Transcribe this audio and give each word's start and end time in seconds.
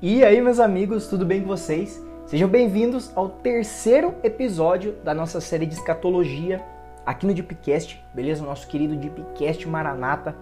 E 0.00 0.22
aí, 0.22 0.40
meus 0.40 0.60
amigos, 0.60 1.08
tudo 1.08 1.26
bem 1.26 1.40
com 1.40 1.48
vocês? 1.48 2.00
Sejam 2.24 2.48
bem-vindos 2.48 3.10
ao 3.16 3.28
terceiro 3.28 4.14
episódio 4.22 4.92
da 5.02 5.12
nossa 5.12 5.40
série 5.40 5.66
de 5.66 5.74
escatologia 5.74 6.64
aqui 7.04 7.26
no 7.26 7.34
Deepcast, 7.34 8.00
beleza? 8.14 8.44
Nosso 8.44 8.68
querido 8.68 8.94
Deepcast 8.94 9.68
Maranata. 9.68 10.36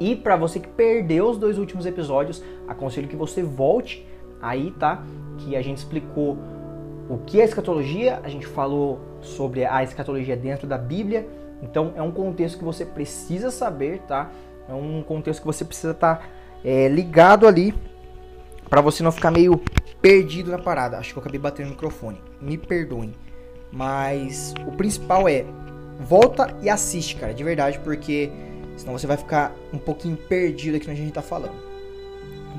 E 0.00 0.16
para 0.16 0.34
você 0.34 0.58
que 0.58 0.66
perdeu 0.66 1.30
os 1.30 1.38
dois 1.38 1.56
últimos 1.56 1.86
episódios, 1.86 2.42
aconselho 2.66 3.06
que 3.06 3.14
você 3.14 3.44
volte 3.44 4.04
aí, 4.40 4.72
tá? 4.72 5.04
Que 5.38 5.54
a 5.54 5.62
gente 5.62 5.78
explicou 5.78 6.36
o 7.08 7.18
que 7.18 7.40
é 7.40 7.44
escatologia, 7.44 8.18
a 8.24 8.28
gente 8.28 8.48
falou 8.48 8.98
sobre 9.20 9.64
a 9.64 9.84
escatologia 9.84 10.36
dentro 10.36 10.66
da 10.66 10.76
Bíblia. 10.76 11.28
Então 11.62 11.92
é 11.94 12.02
um 12.02 12.10
contexto 12.10 12.58
que 12.58 12.64
você 12.64 12.84
precisa 12.84 13.52
saber, 13.52 14.00
tá? 14.00 14.32
É 14.68 14.74
um 14.74 15.00
contexto 15.00 15.38
que 15.38 15.46
você 15.46 15.64
precisa 15.64 15.92
estar 15.92 16.16
tá, 16.16 16.24
é, 16.64 16.88
ligado 16.88 17.46
ali 17.46 17.72
para 18.72 18.80
você 18.80 19.02
não 19.02 19.12
ficar 19.12 19.30
meio 19.30 19.60
perdido 20.00 20.50
na 20.50 20.56
parada. 20.56 20.96
Acho 20.96 21.12
que 21.12 21.18
eu 21.18 21.20
acabei 21.20 21.38
batendo 21.38 21.66
no 21.66 21.72
microfone. 21.72 22.18
Me 22.40 22.56
perdoem. 22.56 23.12
Mas 23.70 24.54
o 24.66 24.72
principal 24.72 25.28
é 25.28 25.44
volta 26.00 26.56
e 26.62 26.70
assiste, 26.70 27.16
cara, 27.16 27.34
de 27.34 27.44
verdade, 27.44 27.78
porque 27.80 28.32
senão 28.78 28.96
você 28.96 29.06
vai 29.06 29.18
ficar 29.18 29.54
um 29.74 29.78
pouquinho 29.78 30.16
perdido 30.16 30.78
aqui 30.78 30.88
no 30.88 30.94
que 30.94 31.00
a 31.02 31.04
gente 31.04 31.12
tá 31.12 31.20
falando. 31.20 31.52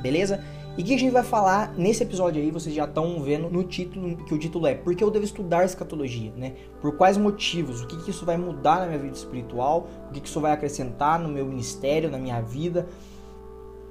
Beleza? 0.04 0.40
E 0.78 0.84
o 0.84 0.86
que 0.86 0.94
a 0.94 1.00
gente 1.00 1.12
vai 1.12 1.24
falar 1.24 1.74
nesse 1.76 2.04
episódio 2.04 2.40
aí, 2.40 2.52
vocês 2.52 2.76
já 2.76 2.86
estão 2.86 3.20
vendo 3.24 3.50
no 3.50 3.64
título, 3.64 4.16
que 4.18 4.36
o 4.36 4.38
título 4.38 4.68
é 4.68 4.76
Por 4.76 4.94
que 4.94 5.04
eu 5.04 5.10
devo 5.10 5.26
estudar 5.26 5.66
escatologia, 5.66 6.32
né? 6.38 6.54
Por 6.80 6.96
quais 6.96 7.18
motivos? 7.18 7.82
O 7.82 7.88
que, 7.88 7.98
que 7.98 8.12
isso 8.12 8.24
vai 8.24 8.38
mudar 8.38 8.82
na 8.82 8.86
minha 8.86 9.00
vida 9.00 9.16
espiritual? 9.16 9.88
O 10.10 10.14
que, 10.14 10.22
que 10.22 10.28
isso 10.28 10.40
vai 10.40 10.52
acrescentar 10.52 11.18
no 11.18 11.28
meu 11.28 11.44
ministério, 11.44 12.12
na 12.12 12.20
minha 12.20 12.40
vida? 12.40 12.88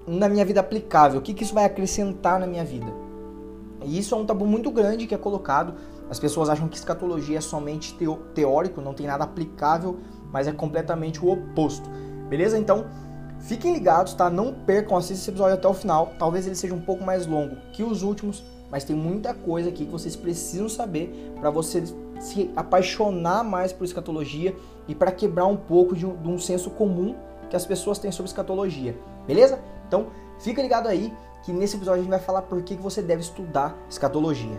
Na 0.07 0.29
minha 0.29 0.45
vida 0.45 0.61
aplicável, 0.61 1.21
o 1.21 1.23
que, 1.23 1.33
que 1.33 1.45
isso 1.45 1.55
vai 1.55 1.65
acrescentar 1.65 2.41
na 2.41 2.47
minha 2.47 2.65
vida? 2.65 2.93
E 3.85 3.99
isso 3.99 4.15
é 4.15 4.19
um 4.19 4.27
tabu 4.27 4.47
muito 4.47 4.71
grande 4.71 5.07
que 5.07 5.15
é 5.15 5.19
colocado. 5.19 5.75
As 6.11 6.19
pessoas 6.19 6.49
acham 6.49 6.69
que 6.69 6.77
escatologia 6.77 7.39
é 7.39 7.41
somente 7.41 7.97
teórico, 8.35 8.81
não 8.81 8.95
tem 8.95 9.07
nada 9.07 9.25
aplicável, 9.25 9.99
mas 10.33 10.47
é 10.47 10.53
completamente 10.53 11.25
o 11.25 11.31
oposto. 11.31 11.89
Beleza? 12.29 12.59
Então, 12.59 12.87
Fiquem 13.43 13.73
ligados, 13.73 14.15
tá? 14.15 14.31
Não 14.31 14.55
percam, 14.55 14.97
assistam 14.97 15.15
esse 15.15 15.31
episódio 15.31 15.55
até 15.55 15.67
o 15.67 15.75
final. 15.75 16.13
Talvez 16.19 16.47
ele 16.47 16.55
seja 16.55 16.75
um 16.75 16.81
pouco 16.81 17.05
mais 17.05 17.27
longo 17.27 17.57
que 17.73 17.83
os 17.83 18.03
últimos, 18.03 18.43
mas 18.71 18.85
tem 18.85 18.95
muita 18.95 19.35
coisa 19.35 19.69
aqui 19.69 19.85
que 19.85 19.91
vocês 19.91 20.15
precisam 20.15 20.69
saber 20.69 21.35
para 21.41 21.51
você 21.51 21.83
se 22.21 22.51
apaixonar 22.55 23.43
mais 23.43 23.73
por 23.73 23.85
escatologia 23.85 24.55
e 24.87 24.95
para 24.95 25.11
quebrar 25.11 25.47
um 25.47 25.57
pouco 25.57 25.97
de 25.97 26.07
um, 26.07 26.17
de 26.17 26.29
um 26.29 26.39
senso 26.39 26.71
comum 26.71 27.17
que 27.51 27.57
as 27.57 27.67
pessoas 27.67 27.99
têm 27.99 28.13
sobre 28.13 28.29
escatologia. 28.29 28.97
Beleza? 29.27 29.59
Então, 29.93 30.07
fica 30.39 30.63
ligado 30.63 30.89
aí 30.89 31.13
que 31.43 31.53
nesse 31.53 31.77
episódio 31.77 32.01
a 32.01 32.03
gente 32.03 32.11
vai 32.11 32.19
falar 32.19 32.41
por 32.41 32.63
que 32.63 32.75
você 32.75 33.03
deve 33.03 33.21
estudar 33.21 33.77
escatologia. 33.91 34.59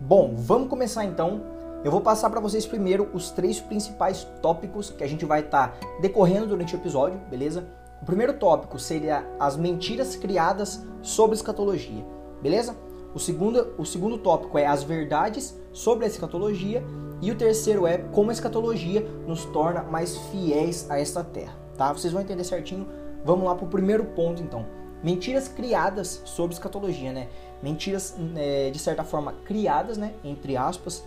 Bom, 0.00 0.34
vamos 0.36 0.68
começar 0.68 1.04
então. 1.04 1.40
Eu 1.84 1.92
vou 1.92 2.00
passar 2.00 2.30
para 2.30 2.40
vocês 2.40 2.66
primeiro 2.66 3.08
os 3.14 3.30
três 3.30 3.60
principais 3.60 4.26
tópicos 4.42 4.90
que 4.90 5.04
a 5.04 5.06
gente 5.06 5.24
vai 5.24 5.42
estar 5.42 5.68
tá 5.68 5.86
decorrendo 6.00 6.48
durante 6.48 6.74
o 6.74 6.78
episódio, 6.78 7.20
beleza? 7.30 7.64
O 8.02 8.04
primeiro 8.04 8.32
tópico 8.32 8.76
seria 8.76 9.24
as 9.38 9.56
mentiras 9.56 10.16
criadas 10.16 10.84
sobre 11.00 11.36
escatologia, 11.36 12.04
beleza? 12.42 12.74
O 13.14 13.18
segundo, 13.18 13.74
o 13.78 13.84
segundo 13.84 14.18
tópico 14.18 14.58
é 14.58 14.66
as 14.66 14.82
verdades 14.82 15.58
sobre 15.72 16.04
a 16.04 16.08
escatologia 16.08 16.84
e 17.20 17.30
o 17.30 17.34
terceiro 17.36 17.86
é 17.86 17.98
como 17.98 18.30
a 18.30 18.32
escatologia 18.32 19.00
nos 19.26 19.44
torna 19.46 19.82
mais 19.82 20.16
fiéis 20.30 20.90
a 20.90 21.00
esta 21.00 21.24
terra, 21.24 21.56
tá? 21.76 21.92
Vocês 21.92 22.12
vão 22.12 22.22
entender 22.22 22.44
certinho. 22.44 22.86
Vamos 23.24 23.44
lá 23.44 23.54
para 23.54 23.64
o 23.64 23.68
primeiro 23.68 24.04
ponto 24.04 24.42
então 24.42 24.66
mentiras 25.02 25.48
criadas 25.48 26.22
sobre 26.24 26.54
escatologia, 26.54 27.12
né? 27.12 27.28
Mentiras, 27.62 28.16
é, 28.34 28.70
de 28.70 28.78
certa 28.78 29.04
forma, 29.04 29.34
criadas, 29.44 29.96
né? 29.96 30.14
Entre 30.24 30.56
aspas, 30.56 31.06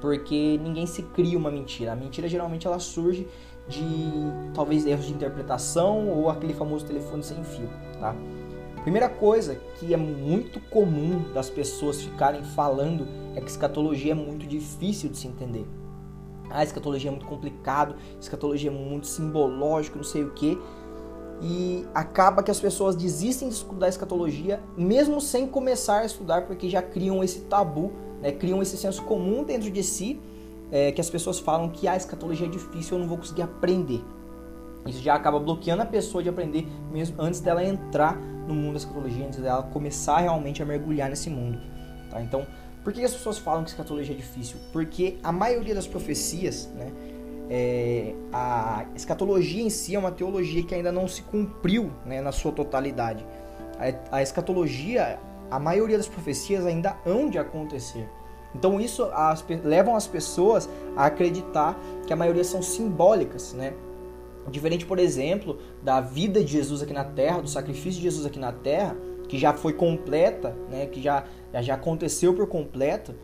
porque 0.00 0.58
ninguém 0.62 0.86
se 0.86 1.02
cria 1.02 1.36
uma 1.36 1.50
mentira. 1.50 1.92
A 1.92 1.96
mentira 1.96 2.28
geralmente 2.28 2.66
ela 2.66 2.78
surge 2.78 3.28
de 3.68 3.84
talvez 4.54 4.86
erros 4.86 5.06
de 5.06 5.12
interpretação 5.12 6.08
ou 6.08 6.28
aquele 6.28 6.54
famoso 6.54 6.84
telefone 6.84 7.22
sem 7.22 7.42
fio, 7.44 7.68
tá? 8.00 8.14
Primeira 8.82 9.08
coisa 9.08 9.60
que 9.78 9.94
é 9.94 9.96
muito 9.96 10.60
comum 10.60 11.32
das 11.32 11.48
pessoas 11.48 12.02
ficarem 12.02 12.42
falando 12.42 13.06
é 13.36 13.40
que 13.40 13.50
escatologia 13.50 14.12
é 14.12 14.14
muito 14.14 14.46
difícil 14.46 15.08
de 15.08 15.18
se 15.18 15.28
entender. 15.28 15.66
Ah, 16.50 16.62
escatologia 16.62 17.08
é 17.08 17.12
muito 17.12 17.26
complicado, 17.26 17.94
escatologia 18.20 18.70
é 18.70 18.74
muito 18.74 19.06
simbológico, 19.06 19.96
não 19.96 20.04
sei 20.04 20.24
o 20.24 20.30
que 20.32 20.58
e 21.42 21.84
acaba 21.92 22.40
que 22.40 22.52
as 22.52 22.60
pessoas 22.60 22.94
desistem 22.94 23.48
de 23.48 23.54
estudar 23.54 23.88
escatologia, 23.88 24.60
mesmo 24.76 25.20
sem 25.20 25.44
começar 25.44 25.98
a 25.98 26.04
estudar, 26.04 26.46
porque 26.46 26.70
já 26.70 26.80
criam 26.80 27.22
esse 27.22 27.40
tabu, 27.40 27.92
né? 28.22 28.30
criam 28.30 28.62
esse 28.62 28.76
senso 28.76 29.02
comum 29.02 29.42
dentro 29.42 29.68
de 29.68 29.82
si, 29.82 30.20
é, 30.70 30.92
que 30.92 31.00
as 31.00 31.10
pessoas 31.10 31.40
falam 31.40 31.68
que 31.68 31.88
ah, 31.88 31.92
a 31.92 31.96
escatologia 31.96 32.46
é 32.46 32.50
difícil, 32.50 32.96
eu 32.96 33.00
não 33.00 33.08
vou 33.08 33.18
conseguir 33.18 33.42
aprender. 33.42 34.00
Isso 34.86 35.02
já 35.02 35.14
acaba 35.14 35.40
bloqueando 35.40 35.82
a 35.82 35.86
pessoa 35.86 36.22
de 36.22 36.28
aprender 36.28 36.66
mesmo 36.92 37.20
antes 37.20 37.40
dela 37.40 37.64
entrar 37.64 38.16
no 38.46 38.54
mundo 38.54 38.72
da 38.72 38.78
escatologia, 38.78 39.26
antes 39.26 39.40
dela 39.40 39.62
começar 39.62 40.18
realmente 40.18 40.62
a 40.62 40.66
mergulhar 40.66 41.08
nesse 41.08 41.30
mundo. 41.30 41.60
Tá? 42.10 42.20
Então, 42.22 42.46
por 42.82 42.92
que 42.92 43.02
as 43.04 43.12
pessoas 43.12 43.38
falam 43.38 43.62
que 43.62 43.70
escatologia 43.70 44.14
é 44.14 44.16
difícil? 44.16 44.56
Porque 44.72 45.18
a 45.22 45.30
maioria 45.30 45.74
das 45.74 45.86
profecias, 45.86 46.68
né, 46.74 46.90
é, 47.48 48.14
a 48.32 48.84
escatologia 48.94 49.62
em 49.62 49.70
si 49.70 49.94
é 49.94 49.98
uma 49.98 50.10
teologia 50.10 50.62
que 50.62 50.74
ainda 50.74 50.90
não 50.90 51.06
se 51.06 51.22
cumpriu 51.22 51.92
né, 52.04 52.20
na 52.20 52.32
sua 52.32 52.50
totalidade. 52.50 53.24
A, 53.78 54.16
a, 54.16 54.22
escatologia, 54.22 55.18
a 55.50 55.58
maioria 55.58 55.96
das 55.96 56.08
profecias 56.08 56.66
ainda 56.66 56.96
hão 57.06 57.28
de 57.28 57.38
acontecer. 57.38 58.08
Então 58.54 58.80
isso 58.80 59.04
as, 59.12 59.44
levam 59.64 59.94
as 59.94 60.06
pessoas 60.06 60.68
a 60.96 61.06
acreditar 61.06 61.78
que 62.06 62.12
a 62.12 62.16
maioria 62.16 62.44
são 62.44 62.62
simbólicas, 62.62 63.52
né? 63.52 63.72
Diferente, 64.50 64.84
por 64.84 64.98
exemplo, 64.98 65.58
da 65.82 66.00
vida 66.00 66.42
de 66.42 66.52
Jesus 66.52 66.82
aqui 66.82 66.92
na 66.92 67.04
Terra, 67.04 67.40
do 67.40 67.48
sacrifício 67.48 67.92
de 67.92 68.02
Jesus 68.02 68.26
aqui 68.26 68.38
na 68.38 68.52
Terra, 68.52 68.96
que 69.28 69.38
já 69.38 69.52
foi 69.52 69.72
completa, 69.72 70.56
né? 70.68 70.86
Que 70.86 71.00
já, 71.00 71.24
já 71.60 71.74
aconteceu 71.74 72.34
por 72.34 72.46
completo. 72.46 73.14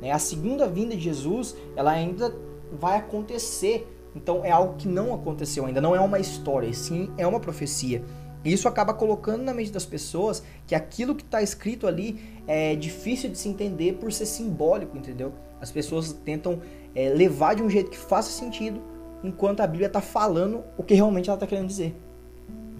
Né? 0.00 0.12
A 0.12 0.18
segunda 0.18 0.68
vinda 0.68 0.94
de 0.94 1.02
Jesus, 1.02 1.56
ela 1.76 1.90
ainda 1.90 2.34
vai 2.72 2.98
acontecer. 2.98 3.86
Então 4.14 4.44
é 4.44 4.50
algo 4.50 4.74
que 4.76 4.88
não 4.88 5.14
aconteceu 5.14 5.66
ainda, 5.66 5.80
não 5.80 5.94
é 5.94 6.00
uma 6.00 6.18
história, 6.18 6.72
sim 6.72 7.10
é 7.18 7.26
uma 7.26 7.40
profecia. 7.40 8.02
E 8.44 8.52
isso 8.52 8.68
acaba 8.68 8.94
colocando 8.94 9.42
na 9.42 9.52
mente 9.52 9.70
das 9.70 9.84
pessoas 9.84 10.42
que 10.66 10.74
aquilo 10.74 11.14
que 11.14 11.22
está 11.22 11.42
escrito 11.42 11.86
ali 11.86 12.20
é 12.46 12.74
difícil 12.74 13.30
de 13.30 13.36
se 13.36 13.48
entender 13.48 13.94
por 13.94 14.12
ser 14.12 14.26
simbólico, 14.26 14.96
entendeu? 14.96 15.32
As 15.60 15.70
pessoas 15.70 16.12
tentam 16.12 16.60
é, 16.94 17.08
levar 17.10 17.54
de 17.54 17.62
um 17.62 17.68
jeito 17.68 17.90
que 17.90 17.98
faça 17.98 18.30
sentido, 18.30 18.80
enquanto 19.22 19.60
a 19.60 19.66
Bíblia 19.66 19.86
está 19.86 20.00
falando 20.00 20.62
o 20.76 20.82
que 20.82 20.94
realmente 20.94 21.28
ela 21.28 21.36
está 21.36 21.46
querendo 21.46 21.66
dizer. 21.66 21.94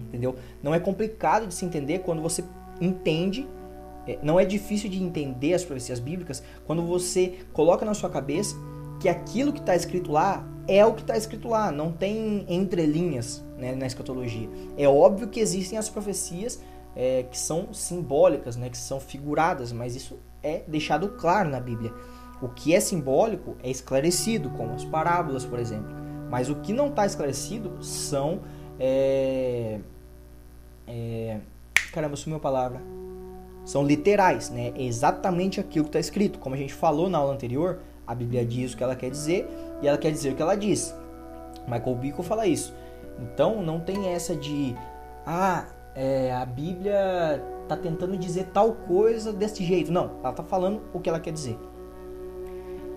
Entendeu? 0.07 0.35
Não 0.63 0.73
é 0.73 0.79
complicado 0.79 1.47
de 1.47 1.53
se 1.53 1.65
entender 1.65 1.99
quando 1.99 2.21
você 2.21 2.43
entende, 2.81 3.47
é, 4.07 4.17
não 4.23 4.39
é 4.39 4.45
difícil 4.45 4.89
de 4.89 5.01
entender 5.01 5.53
as 5.53 5.63
profecias 5.63 5.99
bíblicas 5.99 6.41
quando 6.65 6.81
você 6.83 7.39
coloca 7.53 7.85
na 7.85 7.93
sua 7.93 8.09
cabeça 8.09 8.55
que 8.99 9.07
aquilo 9.07 9.53
que 9.53 9.59
está 9.59 9.75
escrito 9.75 10.11
lá 10.11 10.45
é 10.67 10.85
o 10.85 10.93
que 10.93 11.01
está 11.01 11.17
escrito 11.17 11.47
lá, 11.47 11.71
não 11.71 11.91
tem 11.91 12.45
entrelinhas 12.47 13.43
né, 13.57 13.73
na 13.73 13.87
escatologia. 13.87 14.47
É 14.77 14.87
óbvio 14.87 15.27
que 15.27 15.39
existem 15.39 15.79
as 15.79 15.89
profecias 15.89 16.61
é, 16.95 17.23
que 17.23 17.37
são 17.37 17.73
simbólicas, 17.73 18.55
né, 18.55 18.69
que 18.69 18.77
são 18.77 18.99
figuradas, 18.99 19.71
mas 19.71 19.95
isso 19.95 20.19
é 20.43 20.61
deixado 20.67 21.09
claro 21.09 21.49
na 21.49 21.59
Bíblia. 21.59 21.91
O 22.41 22.49
que 22.49 22.73
é 22.73 22.79
simbólico 22.79 23.57
é 23.63 23.69
esclarecido, 23.69 24.49
como 24.51 24.73
as 24.73 24.85
parábolas, 24.85 25.43
por 25.43 25.59
exemplo. 25.59 25.98
Mas 26.29 26.49
o 26.49 26.55
que 26.55 26.71
não 26.71 26.87
está 26.87 27.05
esclarecido 27.05 27.83
são. 27.83 28.39
É, 28.79 29.79
é, 30.87 31.39
caramba, 31.91 32.15
sumiu 32.15 32.37
a 32.37 32.39
palavra. 32.39 32.81
São 33.65 33.85
literais, 33.85 34.49
né? 34.49 34.71
É 34.75 34.83
exatamente 34.83 35.59
aquilo 35.59 35.85
que 35.85 35.89
está 35.89 35.99
escrito. 35.99 36.39
Como 36.39 36.55
a 36.55 36.57
gente 36.57 36.73
falou 36.73 37.09
na 37.09 37.17
aula 37.17 37.33
anterior, 37.33 37.79
a 38.07 38.15
Bíblia 38.15 38.45
diz 38.45 38.73
o 38.73 38.77
que 38.77 38.83
ela 38.83 38.95
quer 38.95 39.11
dizer 39.11 39.47
e 39.81 39.87
ela 39.87 39.97
quer 39.97 40.11
dizer 40.11 40.33
o 40.33 40.35
que 40.35 40.41
ela 40.41 40.55
diz. 40.55 40.95
Michael 41.67 41.95
Bickle 41.95 42.23
fala 42.23 42.47
isso. 42.47 42.73
Então 43.19 43.61
não 43.61 43.79
tem 43.79 44.07
essa 44.07 44.35
de 44.35 44.75
ah, 45.25 45.65
é, 45.93 46.33
a 46.33 46.45
Bíblia 46.45 47.43
está 47.63 47.75
tentando 47.77 48.17
dizer 48.17 48.45
tal 48.53 48.73
coisa 48.73 49.31
desse 49.31 49.63
jeito. 49.63 49.91
Não, 49.91 50.11
ela 50.21 50.31
está 50.31 50.43
falando 50.43 50.81
o 50.93 50.99
que 50.99 51.09
ela 51.09 51.19
quer 51.19 51.31
dizer. 51.31 51.57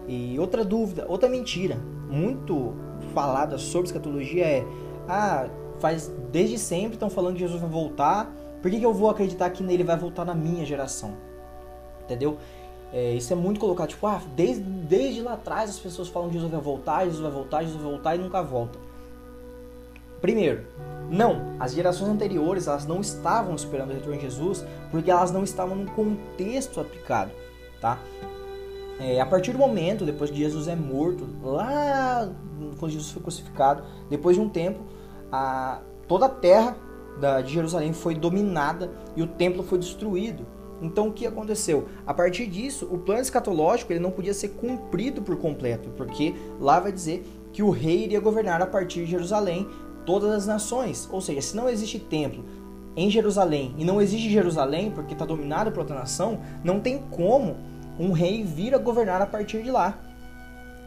E 0.08 0.38
outra 0.38 0.64
dúvida, 0.64 1.04
outra 1.08 1.28
mentira 1.28 1.76
muito 2.08 2.74
falada 3.12 3.58
sobre 3.58 3.86
escatologia 3.86 4.44
é 4.44 4.66
ah, 5.08 5.48
faz 5.78 6.10
desde 6.30 6.58
sempre 6.58 6.94
estão 6.94 7.10
falando 7.10 7.34
que 7.34 7.40
Jesus 7.40 7.60
vai 7.60 7.70
voltar. 7.70 8.32
Por 8.60 8.70
que, 8.70 8.78
que 8.78 8.86
eu 8.86 8.94
vou 8.94 9.10
acreditar 9.10 9.50
que 9.50 9.62
ele 9.62 9.84
vai 9.84 9.96
voltar 9.96 10.24
na 10.24 10.34
minha 10.34 10.64
geração? 10.64 11.14
Entendeu? 12.04 12.38
é, 12.92 13.14
isso 13.14 13.32
é 13.32 13.36
muito 13.36 13.58
colocado, 13.58 13.88
tipo, 13.88 14.06
ah, 14.06 14.20
desde, 14.36 14.62
desde 14.62 15.22
lá 15.22 15.32
atrás 15.32 15.70
as 15.70 15.78
pessoas 15.78 16.08
falam 16.08 16.28
que 16.28 16.34
Jesus 16.34 16.52
vai 16.52 16.60
voltar, 16.60 17.04
Jesus 17.04 17.22
vai 17.22 17.30
voltar, 17.30 17.62
Jesus 17.62 17.80
vai 17.82 17.90
voltar 17.90 18.16
e 18.16 18.18
nunca 18.18 18.42
volta. 18.42 18.78
Primeiro, 20.20 20.66
não, 21.10 21.56
as 21.58 21.72
gerações 21.72 22.10
anteriores 22.10 22.68
elas 22.68 22.86
não 22.86 23.00
estavam 23.00 23.54
esperando 23.54 23.90
o 23.90 23.94
retorno 23.94 24.16
de 24.16 24.22
Jesus 24.22 24.64
porque 24.90 25.10
elas 25.10 25.32
não 25.32 25.42
estavam 25.42 25.74
no 25.74 25.90
contexto 25.90 26.80
aplicado, 26.80 27.32
tá? 27.80 27.98
É, 29.02 29.20
a 29.20 29.26
partir 29.26 29.52
do 29.52 29.58
momento, 29.58 30.04
depois 30.04 30.30
que 30.30 30.36
Jesus 30.36 30.68
é 30.68 30.76
morto, 30.76 31.26
lá 31.42 32.30
quando 32.78 32.92
Jesus 32.92 33.10
foi 33.10 33.20
crucificado, 33.20 33.82
depois 34.08 34.36
de 34.36 34.42
um 34.42 34.48
tempo, 34.48 34.78
a, 35.30 35.80
toda 36.06 36.26
a 36.26 36.28
terra 36.28 36.76
da, 37.20 37.40
de 37.40 37.52
Jerusalém 37.52 37.92
foi 37.92 38.14
dominada 38.14 38.92
e 39.16 39.22
o 39.22 39.26
templo 39.26 39.64
foi 39.64 39.78
destruído. 39.78 40.46
Então 40.80 41.08
o 41.08 41.12
que 41.12 41.26
aconteceu? 41.26 41.88
A 42.06 42.14
partir 42.14 42.46
disso, 42.46 42.88
o 42.90 42.98
plano 42.98 43.22
escatológico 43.22 43.92
ele 43.92 44.00
não 44.00 44.10
podia 44.10 44.34
ser 44.34 44.50
cumprido 44.50 45.20
por 45.20 45.36
completo, 45.36 45.90
porque 45.96 46.34
lá 46.60 46.78
vai 46.78 46.92
dizer 46.92 47.26
que 47.52 47.62
o 47.62 47.70
rei 47.70 48.04
iria 48.04 48.20
governar 48.20 48.62
a 48.62 48.66
partir 48.66 49.04
de 49.04 49.10
Jerusalém 49.10 49.68
todas 50.06 50.30
as 50.30 50.46
nações. 50.46 51.08
Ou 51.10 51.20
seja, 51.20 51.40
se 51.40 51.56
não 51.56 51.68
existe 51.68 51.98
templo 51.98 52.44
em 52.96 53.10
Jerusalém 53.10 53.74
e 53.78 53.84
não 53.84 54.00
existe 54.00 54.30
Jerusalém 54.30 54.90
porque 54.90 55.12
está 55.12 55.24
dominado 55.24 55.72
por 55.72 55.80
outra 55.80 55.96
nação, 55.96 56.40
não 56.62 56.78
tem 56.78 56.98
como 57.10 57.56
um 57.98 58.12
rei 58.12 58.42
vir 58.42 58.74
a 58.74 58.78
governar 58.78 59.20
a 59.20 59.26
partir 59.26 59.62
de 59.62 59.70
lá. 59.70 59.98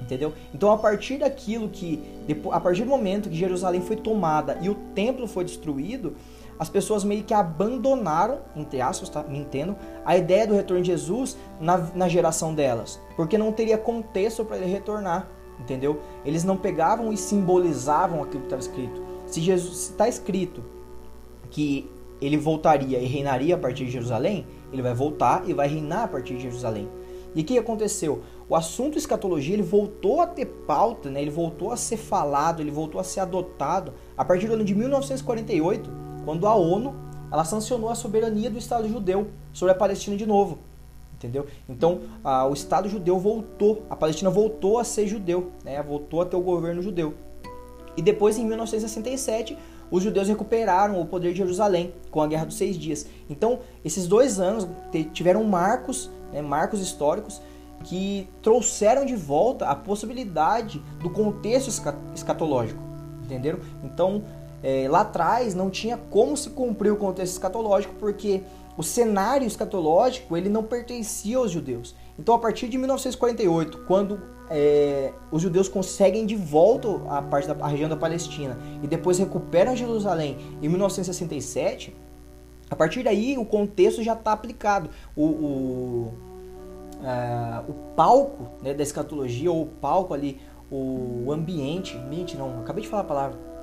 Entendeu? 0.01 0.33
Então, 0.53 0.71
a 0.71 0.77
partir 0.77 1.19
daquilo 1.19 1.69
que, 1.69 2.03
a 2.51 2.59
partir 2.59 2.83
do 2.83 2.89
momento 2.89 3.29
que 3.29 3.35
Jerusalém 3.35 3.81
foi 3.81 3.95
tomada 3.95 4.57
e 4.61 4.69
o 4.69 4.75
templo 4.93 5.25
foi 5.25 5.45
destruído, 5.45 6.15
as 6.57 6.69
pessoas 6.69 7.03
meio 7.03 7.23
que 7.23 7.33
abandonaram, 7.33 8.39
entre 8.55 8.81
aspas, 8.81 9.09
tá? 9.09 9.23
Me 9.23 9.39
entendo, 9.39 9.75
a 10.05 10.17
ideia 10.17 10.47
do 10.47 10.53
retorno 10.53 10.83
de 10.83 10.91
Jesus 10.91 11.37
na, 11.59 11.77
na 11.77 12.07
geração 12.07 12.53
delas, 12.53 12.99
porque 13.15 13.37
não 13.37 13.51
teria 13.51 13.77
contexto 13.77 14.45
para 14.45 14.57
ele 14.57 14.65
retornar, 14.65 15.27
entendeu? 15.59 16.01
Eles 16.23 16.43
não 16.43 16.57
pegavam 16.57 17.11
e 17.11 17.17
simbolizavam 17.17 18.23
aquilo 18.23 18.41
que 18.41 18.47
estava 18.47 18.61
escrito. 18.61 19.03
Se 19.25 19.41
Jesus 19.41 19.89
está 19.89 20.07
escrito 20.07 20.63
que 21.49 21.89
ele 22.21 22.37
voltaria 22.37 22.99
e 22.99 23.05
reinaria 23.05 23.55
a 23.55 23.57
partir 23.57 23.85
de 23.85 23.91
Jerusalém, 23.91 24.45
ele 24.71 24.81
vai 24.81 24.94
voltar 24.94 25.47
e 25.47 25.53
vai 25.53 25.67
reinar 25.67 26.03
a 26.03 26.07
partir 26.07 26.35
de 26.35 26.44
Jerusalém. 26.44 26.89
E 27.35 27.41
o 27.41 27.44
que 27.44 27.57
aconteceu? 27.57 28.21
O 28.47 28.56
assunto 28.56 28.97
escatologia 28.97 29.53
ele 29.53 29.63
voltou 29.63 30.21
a 30.21 30.27
ter 30.27 30.45
pauta, 30.45 31.09
né? 31.09 31.21
ele 31.21 31.31
voltou 31.31 31.71
a 31.71 31.77
ser 31.77 31.97
falado, 31.97 32.62
ele 32.62 32.71
voltou 32.71 33.01
a 33.01 33.03
ser 33.03 33.19
adotado 33.19 33.94
a 34.17 34.23
partir 34.23 34.47
do 34.47 34.53
ano 34.53 34.63
de 34.63 34.73
1948 34.73 35.89
quando 36.23 36.47
a 36.47 36.56
ONU 36.56 36.95
ela 37.31 37.44
sancionou 37.44 37.89
a 37.89 37.95
soberania 37.95 38.50
do 38.50 38.57
Estado 38.57 38.88
judeu 38.88 39.27
sobre 39.51 39.73
a 39.73 39.75
Palestina 39.75 40.15
de 40.15 40.25
novo. 40.25 40.59
Entendeu? 41.15 41.45
Então, 41.67 42.01
a, 42.23 42.45
o 42.45 42.53
Estado 42.53 42.88
judeu 42.88 43.17
voltou, 43.17 43.83
a 43.89 43.95
Palestina 43.95 44.29
voltou 44.29 44.79
a 44.79 44.83
ser 44.83 45.07
judeu, 45.07 45.51
né? 45.63 45.81
voltou 45.81 46.21
a 46.21 46.25
ter 46.25 46.35
o 46.35 46.41
governo 46.41 46.81
judeu. 46.81 47.13
E 47.97 48.01
depois, 48.01 48.38
em 48.38 48.45
1967, 48.45 49.57
os 49.91 50.03
judeus 50.03 50.27
recuperaram 50.27 50.99
o 50.99 51.05
poder 51.05 51.31
de 51.31 51.37
Jerusalém 51.37 51.93
com 52.11 52.21
a 52.21 52.27
Guerra 52.27 52.45
dos 52.45 52.57
Seis 52.57 52.77
Dias. 52.77 53.05
Então, 53.29 53.59
esses 53.83 54.07
dois 54.07 54.39
anos 54.39 54.67
tiveram 55.13 55.43
marcos, 55.43 56.09
né, 56.31 56.41
marcos 56.41 56.81
históricos, 56.81 57.41
que 57.83 58.27
trouxeram 58.41 59.05
de 59.05 59.15
volta 59.15 59.67
a 59.67 59.75
possibilidade 59.75 60.81
do 60.99 61.09
contexto 61.09 61.69
escatológico. 62.13 62.81
Entenderam? 63.23 63.59
Então, 63.83 64.23
é, 64.63 64.87
lá 64.89 65.01
atrás 65.01 65.53
não 65.53 65.69
tinha 65.69 65.97
como 65.97 66.35
se 66.35 66.49
cumprir 66.49 66.91
o 66.91 66.95
contexto 66.95 67.33
escatológico 67.33 67.93
porque 67.99 68.41
o 68.77 68.83
cenário 68.83 69.45
escatológico 69.45 70.35
ele 70.35 70.49
não 70.49 70.63
pertencia 70.63 71.38
aos 71.38 71.51
judeus. 71.51 71.95
Então, 72.17 72.33
a 72.33 72.39
partir 72.39 72.67
de 72.67 72.77
1948, 72.77 73.85
quando 73.85 74.19
é, 74.50 75.13
os 75.31 75.42
judeus 75.42 75.68
conseguem 75.68 76.25
de 76.25 76.36
volta 76.36 76.88
a 77.09 77.21
parte 77.21 77.47
da 77.47 77.65
a 77.65 77.68
região 77.68 77.89
da 77.89 77.95
Palestina 77.95 78.57
e 78.83 78.88
depois 78.88 79.18
recuperam 79.18 79.75
Jerusalém 79.75 80.38
em 80.62 80.69
1967, 80.69 81.95
a 82.69 82.75
partir 82.75 83.03
daí 83.03 83.38
o 83.38 83.45
contexto 83.45 84.03
já 84.03 84.13
está 84.13 84.31
aplicado. 84.31 84.89
O, 85.15 85.24
o, 85.24 86.13
uh, 87.01 87.69
o 87.69 87.74
palco 87.95 88.47
né, 88.62 88.74
da 88.74 88.83
escatologia, 88.83 89.51
ou 89.51 89.63
o 89.63 89.68
palco 89.68 90.13
ali, 90.13 90.39
o 90.71 91.31
ambiente, 91.31 91.95
ambiente 91.95 92.36
não, 92.36 92.59
acabei 92.59 92.81
de 92.81 92.89
falar 92.89 93.03
a 93.03 93.06
palavra 93.06 93.56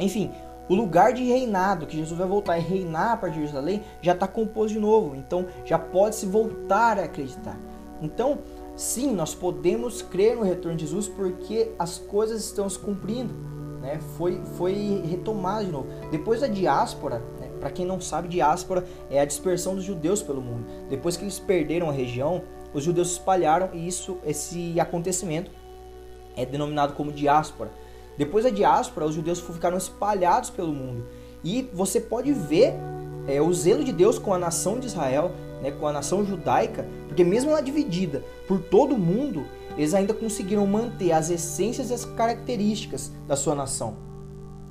enfim, 0.00 0.30
o 0.68 0.74
lugar 0.74 1.12
de 1.12 1.22
reinado 1.24 1.86
que 1.86 1.96
Jesus 1.96 2.18
vai 2.18 2.26
voltar 2.26 2.58
e 2.58 2.62
reinar 2.62 3.12
a 3.12 3.16
partir 3.16 3.40
de 3.40 3.46
Jerusalém 3.46 3.82
já 4.00 4.12
está 4.12 4.26
composto 4.26 4.72
de 4.72 4.80
novo. 4.80 5.16
Então 5.16 5.46
já 5.64 5.78
pode 5.78 6.16
se 6.16 6.26
voltar 6.26 6.98
a 6.98 7.04
acreditar. 7.04 7.58
Então, 8.00 8.38
sim, 8.76 9.12
nós 9.12 9.34
podemos 9.34 10.02
crer 10.02 10.36
no 10.36 10.42
retorno 10.42 10.76
de 10.76 10.84
Jesus 10.84 11.08
porque 11.08 11.70
as 11.78 11.98
coisas 11.98 12.44
estão 12.44 12.68
se 12.68 12.78
cumprindo. 12.78 13.32
Né? 13.80 13.98
Foi, 14.16 14.40
foi 14.56 15.02
retomado 15.04 15.64
de 15.64 15.72
novo. 15.72 15.86
Depois 16.10 16.40
da 16.40 16.46
diáspora, 16.46 17.22
né? 17.40 17.50
para 17.58 17.70
quem 17.70 17.86
não 17.86 18.00
sabe, 18.00 18.28
diáspora 18.28 18.84
é 19.10 19.20
a 19.20 19.24
dispersão 19.24 19.74
dos 19.74 19.84
judeus 19.84 20.22
pelo 20.22 20.40
mundo. 20.40 20.66
Depois 20.88 21.16
que 21.16 21.24
eles 21.24 21.38
perderam 21.38 21.88
a 21.88 21.92
região, 21.92 22.42
os 22.72 22.84
judeus 22.84 23.08
se 23.08 23.14
espalharam 23.14 23.70
e 23.72 23.86
isso, 23.86 24.18
esse 24.24 24.78
acontecimento 24.78 25.50
é 26.36 26.44
denominado 26.46 26.94
como 26.94 27.12
diáspora. 27.12 27.70
Depois 28.16 28.44
da 28.44 28.50
diáspora, 28.50 29.06
os 29.06 29.14
judeus 29.14 29.40
ficaram 29.40 29.78
espalhados 29.78 30.50
pelo 30.50 30.72
mundo. 30.72 31.06
E 31.42 31.68
você 31.72 32.00
pode 32.00 32.32
ver 32.32 32.74
é, 33.26 33.40
o 33.40 33.52
zelo 33.52 33.82
de 33.82 33.92
Deus 33.92 34.18
com 34.18 34.34
a 34.34 34.38
nação 34.38 34.78
de 34.78 34.86
Israel, 34.86 35.32
né, 35.62 35.70
com 35.70 35.86
a 35.86 35.92
nação 35.92 36.24
judaica, 36.24 36.86
porque 37.06 37.24
mesmo 37.24 37.50
ela 37.50 37.60
dividida 37.60 38.24
por 38.46 38.60
todo 38.60 38.94
o 38.94 38.98
mundo, 38.98 39.44
eles 39.76 39.94
ainda 39.94 40.14
conseguiram 40.14 40.66
manter 40.66 41.12
as 41.12 41.30
essências 41.30 41.90
e 41.90 41.94
as 41.94 42.04
características 42.04 43.12
da 43.26 43.36
sua 43.36 43.54
nação. 43.54 43.96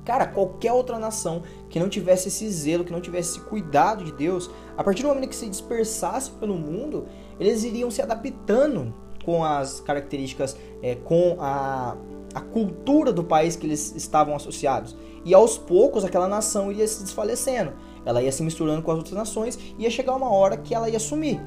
Cara, 0.04 0.26
qualquer 0.26 0.72
outra 0.72 0.98
nação 0.98 1.42
que 1.68 1.78
não 1.78 1.88
tivesse 1.88 2.28
esse 2.28 2.48
zelo, 2.50 2.84
que 2.84 2.92
não 2.92 3.00
tivesse 3.00 3.38
esse 3.38 3.40
cuidado 3.40 4.04
de 4.04 4.12
Deus, 4.12 4.50
a 4.76 4.82
partir 4.82 5.02
do 5.02 5.08
momento 5.08 5.28
que 5.28 5.36
se 5.36 5.48
dispersasse 5.48 6.30
pelo 6.32 6.54
mundo, 6.54 7.06
eles 7.38 7.64
iriam 7.64 7.90
se 7.90 8.00
adaptando 8.00 8.94
com 9.24 9.44
as 9.44 9.80
características, 9.80 10.56
é, 10.82 10.94
com 10.94 11.36
a, 11.38 11.96
a 12.34 12.40
cultura 12.40 13.12
do 13.12 13.22
país 13.22 13.56
que 13.56 13.66
eles 13.66 13.94
estavam 13.94 14.34
associados. 14.34 14.96
E 15.24 15.34
aos 15.34 15.58
poucos 15.58 16.04
aquela 16.04 16.26
nação 16.26 16.72
ia 16.72 16.86
se 16.86 17.02
desfalecendo. 17.02 17.72
Ela 18.04 18.22
ia 18.22 18.32
se 18.32 18.42
misturando 18.42 18.82
com 18.82 18.90
as 18.90 18.98
outras 18.98 19.14
nações 19.14 19.58
e 19.78 19.82
ia 19.82 19.90
chegar 19.90 20.14
uma 20.14 20.30
hora 20.30 20.56
que 20.56 20.74
ela 20.74 20.88
ia 20.88 20.98
sumir. 20.98 21.40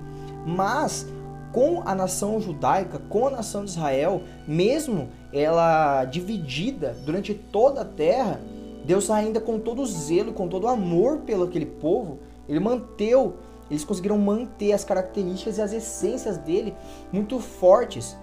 Mas 0.45 1.07
com 1.51 1.83
a 1.85 1.93
nação 1.93 2.41
judaica, 2.41 2.99
com 3.09 3.27
a 3.27 3.29
nação 3.29 3.63
de 3.63 3.71
Israel, 3.71 4.23
mesmo 4.47 5.09
ela 5.31 6.03
dividida 6.05 6.97
durante 7.05 7.33
toda 7.33 7.81
a 7.81 7.85
terra, 7.85 8.41
Deus 8.83 9.09
ainda 9.09 9.39
com 9.39 9.59
todo 9.59 9.83
o 9.83 9.85
zelo, 9.85 10.33
com 10.33 10.47
todo 10.47 10.65
o 10.65 10.67
amor 10.67 11.19
pelo 11.19 11.43
aquele 11.43 11.65
povo, 11.65 12.19
ele 12.49 12.59
manteu, 12.59 13.35
eles 13.69 13.85
conseguiram 13.85 14.17
manter 14.17 14.73
as 14.73 14.83
características 14.83 15.57
e 15.57 15.61
as 15.61 15.71
essências 15.71 16.37
dele 16.37 16.73
muito 17.11 17.39
fortes. 17.39 18.17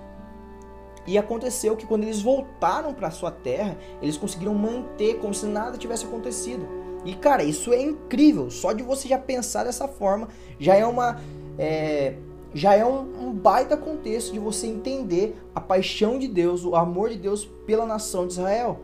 E 1.07 1.17
aconteceu 1.17 1.77
que 1.77 1.87
quando 1.87 2.03
eles 2.03 2.21
voltaram 2.21 2.93
para 2.93 3.11
sua 3.11 3.31
terra, 3.31 3.77
eles 4.03 4.17
conseguiram 4.17 4.55
manter 4.55 5.19
como 5.19 5.33
se 5.33 5.47
nada 5.47 5.79
tivesse 5.79 6.05
acontecido. 6.05 6.80
E 7.05 7.15
cara, 7.15 7.43
isso 7.43 7.73
é 7.73 7.81
incrível. 7.81 8.51
Só 8.51 8.73
de 8.73 8.83
você 8.83 9.09
já 9.09 9.19
pensar 9.19 9.65
dessa 9.65 9.89
forma 9.89 10.29
já 10.59 10.75
é 10.75 10.85
uma 10.85 11.21
é, 11.59 12.15
já 12.55 12.75
é 12.75 12.85
um, 12.85 13.29
um, 13.29 13.33
baita 13.33 13.77
contexto 13.77 14.33
de 14.33 14.39
você 14.39 14.67
entender 14.67 15.37
a 15.55 15.61
paixão 15.61 16.19
de 16.19 16.27
Deus, 16.27 16.65
o 16.65 16.75
amor 16.75 17.11
de 17.11 17.17
Deus 17.17 17.45
pela 17.67 17.87
nação 17.87 18.27
de 18.27 18.33
Israel, 18.33 18.81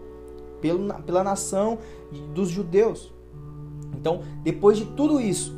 pela, 0.61 0.95
pela 1.01 1.25
nação 1.25 1.79
dos 2.35 2.49
judeus. 2.49 3.13
Então, 3.95 4.21
depois 4.43 4.79
de 4.79 4.85
tudo 4.85 5.21
isso, 5.21 5.55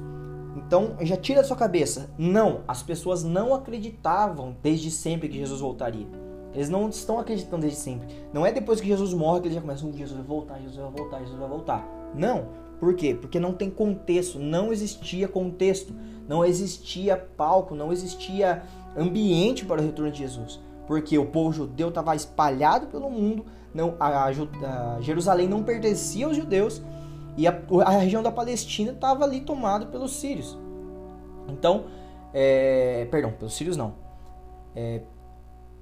então 0.57 0.97
já 1.01 1.17
tira 1.17 1.43
da 1.43 1.47
sua 1.47 1.57
cabeça, 1.57 2.11
não, 2.17 2.63
as 2.67 2.83
pessoas 2.83 3.23
não 3.23 3.55
acreditavam 3.55 4.57
desde 4.63 4.91
sempre 4.91 5.29
que 5.29 5.37
Jesus 5.37 5.61
voltaria. 5.61 6.07
Eles 6.55 6.71
não 6.71 6.89
estão 6.89 7.19
acreditando 7.19 7.63
desde 7.63 7.79
sempre. 7.79 8.09
Não 8.33 8.47
é 8.47 8.51
depois 8.51 8.81
que 8.81 8.87
Jesus 8.87 9.13
morre 9.13 9.41
que 9.41 9.47
eles 9.49 9.55
já 9.55 9.61
começam, 9.61 9.93
Jesus 9.93 10.17
vai 10.17 10.27
voltar, 10.27 10.59
Jesus 10.59 10.77
vai 10.77 10.91
voltar, 10.91 11.21
Jesus 11.21 11.39
vai 11.39 11.49
voltar. 11.49 11.98
Não. 12.15 12.47
Por 12.79 12.95
quê? 12.95 13.17
Porque 13.21 13.41
não 13.41 13.53
tem 13.53 13.69
contexto, 13.71 14.39
não 14.39 14.73
existia 14.73 15.27
contexto, 15.27 15.93
não 16.29 16.45
existia 16.45 17.17
palco, 17.17 17.75
não 17.75 17.93
existia 17.93 18.63
ambiente 18.97 19.65
para 19.65 19.81
o 19.81 19.85
retorno 19.85 20.13
de 20.13 20.19
Jesus. 20.19 20.61
Porque 20.87 21.19
o 21.19 21.27
povo 21.27 21.53
judeu 21.53 21.89
estava 21.89 22.15
espalhado 22.15 22.87
pelo 22.87 23.11
mundo, 23.11 23.45
não, 23.75 23.95
a, 24.01 24.25
a, 24.25 25.01
Jerusalém 25.01 25.49
não 25.49 25.63
pertencia 25.63 26.27
aos 26.27 26.37
judeus 26.37 26.83
e 27.37 27.47
a, 27.47 27.57
a 27.85 27.91
região 27.91 28.23
da 28.23 28.33
Palestina 28.33 28.93
estava 28.93 29.25
ali 29.25 29.41
tomada 29.41 29.87
pelos 29.87 30.13
sírios. 30.13 30.57
Então, 31.49 31.85
é, 32.33 33.07
perdão, 33.11 33.33
pelos 33.33 33.55
sírios 33.55 33.77
não. 33.77 33.95
É, 34.75 35.03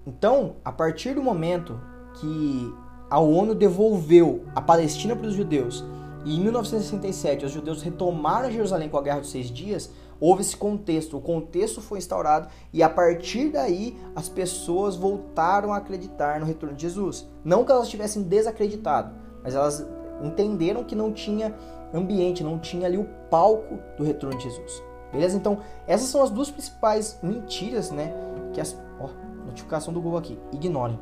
então, 0.06 0.56
a 0.64 0.73
partir 0.73 1.14
do 1.14 1.23
momento 1.23 1.80
que 2.21 2.75
a 3.09 3.21
ONU 3.21 3.54
devolveu 3.54 4.45
a 4.54 4.61
Palestina 4.61 5.14
para 5.14 5.28
os 5.28 5.35
judeus 5.35 5.85
e 6.26 6.37
em 6.37 6.40
1967 6.40 7.47
os 7.47 7.52
judeus 7.52 7.83
retomaram 7.83 8.50
Jerusalém 8.50 8.88
com 8.88 8.99
a 8.99 9.02
Guerra 9.02 9.21
dos 9.21 9.30
Seis 9.30 9.49
Dias, 9.49 9.92
houve 10.21 10.42
esse 10.42 10.56
contexto, 10.56 11.16
o 11.16 11.21
contexto 11.21 11.80
foi 11.80 11.99
instaurado 11.99 12.49
e 12.73 12.83
a 12.83 12.90
partir 12.90 13.50
daí 13.50 13.97
as 14.12 14.28
pessoas 14.28 14.97
voltaram 14.97 15.73
a 15.73 15.76
acreditar 15.76 16.40
no 16.40 16.45
retorno 16.45 16.75
de 16.75 16.83
Jesus. 16.83 17.28
Não 17.45 17.64
que 17.64 17.71
elas 17.71 17.88
tivessem 17.88 18.25
desacreditado, 18.25 19.14
mas 19.40 19.54
elas 19.54 19.87
entenderam 20.21 20.83
que 20.83 20.97
não 20.97 21.12
tinha 21.12 21.54
ambiente, 21.95 22.42
não 22.42 22.59
tinha 22.59 22.88
ali 22.88 22.99
o 22.99 23.09
palco 23.30 23.78
do 23.97 24.02
retorno 24.02 24.37
de 24.37 24.42
Jesus. 24.42 24.83
Beleza? 25.12 25.37
Então, 25.37 25.61
essas 25.87 26.09
são 26.09 26.25
as 26.25 26.30
duas 26.30 26.50
principais 26.50 27.21
mentiras, 27.23 27.92
né? 27.92 28.12
Que 28.52 28.61
as. 28.61 28.76
Ó, 28.99 29.09
notificação 29.47 29.95
do 29.95 30.00
Google 30.00 30.18
aqui. 30.18 30.37
Ignorem. 30.52 30.99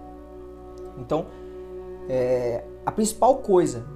Então, 0.99 1.27
é, 2.11 2.63
a 2.85 2.93
principal 2.93 3.39
coisa, 3.39 3.87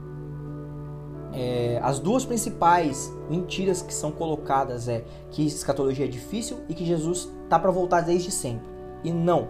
é, 1.32 1.78
as 1.82 1.98
duas 1.98 2.24
principais 2.24 3.12
mentiras 3.28 3.82
que 3.82 3.92
são 3.92 4.10
colocadas 4.10 4.88
é 4.88 5.04
que 5.30 5.46
escatologia 5.46 6.06
é 6.06 6.08
difícil 6.08 6.58
e 6.68 6.74
que 6.74 6.84
Jesus 6.84 7.28
tá 7.48 7.58
para 7.58 7.70
voltar 7.70 8.00
desde 8.00 8.30
sempre. 8.30 8.66
E 9.04 9.12
não, 9.12 9.48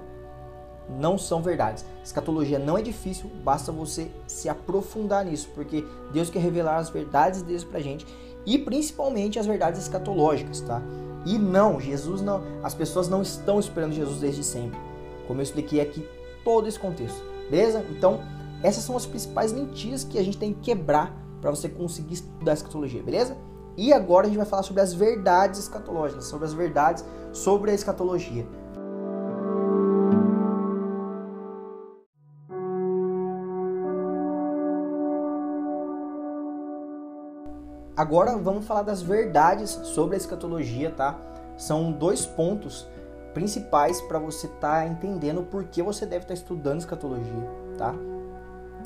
não 0.89 1.17
são 1.17 1.43
verdades. 1.43 1.85
Escatologia 2.03 2.59
não 2.59 2.77
é 2.77 2.83
difícil, 2.83 3.31
basta 3.45 3.71
você 3.71 4.11
se 4.27 4.49
aprofundar 4.49 5.25
nisso, 5.25 5.49
porque 5.55 5.85
Deus 6.13 6.31
quer 6.31 6.41
revelar 6.41 6.77
as 6.77 6.91
verdades 6.91 7.43
deles 7.43 7.65
pra 7.65 7.81
gente 7.81 8.07
e 8.45 8.59
principalmente 8.59 9.39
as 9.39 9.47
verdades 9.47 9.81
escatológicas, 9.81 10.61
tá? 10.61 10.83
E 11.27 11.39
não, 11.39 11.81
Jesus 11.81 12.23
não, 12.23 12.43
as 12.63 12.75
pessoas 12.75 13.09
não 13.09 13.23
estão 13.23 13.61
esperando 13.61 13.93
Jesus 13.93 14.21
desde 14.21 14.43
sempre. 14.43 14.79
Como 15.27 15.41
eu 15.41 15.45
expliquei 15.45 15.81
aqui 15.81 16.07
todo 16.45 16.67
esse 16.67 16.79
contexto. 16.79 17.23
Beleza? 17.51 17.85
Então, 17.91 18.21
essas 18.63 18.83
são 18.83 18.97
as 18.97 19.05
principais 19.05 19.53
mentiras 19.53 20.05
que 20.05 20.19
a 20.19 20.23
gente 20.23 20.39
tem 20.39 20.53
que 20.53 20.61
quebrar 20.61 21.28
para 21.41 21.51
você 21.51 21.69
conseguir 21.69 22.15
estudar 22.15 22.53
escatologia, 22.53 23.03
beleza? 23.03 23.37
E 23.77 23.93
agora 23.93 24.27
a 24.27 24.29
gente 24.29 24.39
vai 24.39 24.47
falar 24.47 24.63
sobre 24.63 24.83
as 24.83 24.93
verdades 24.93 25.61
escatológicas, 25.61 26.25
sobre 26.25 26.47
as 26.47 26.53
verdades 26.53 27.05
sobre 27.33 27.71
a 27.71 27.75
escatologia. 27.75 28.47
Agora 37.97 38.37
vamos 38.37 38.65
falar 38.65 38.83
das 38.83 39.03
verdades 39.03 39.71
sobre 39.71 40.15
a 40.15 40.19
escatologia, 40.19 40.91
tá? 40.91 41.19
São 41.57 41.91
dois 41.91 42.25
pontos 42.25 42.87
principais 43.35 44.01
para 44.03 44.21
você 44.21 44.47
estar 44.47 44.83
tá 44.83 44.87
entendendo 44.87 45.43
por 45.43 45.65
que 45.65 45.83
você 45.83 46.07
deve 46.07 46.23
estar 46.23 46.29
tá 46.29 46.35
estudando 46.35 46.79
escatologia, 46.79 47.51
tá? 47.77 47.93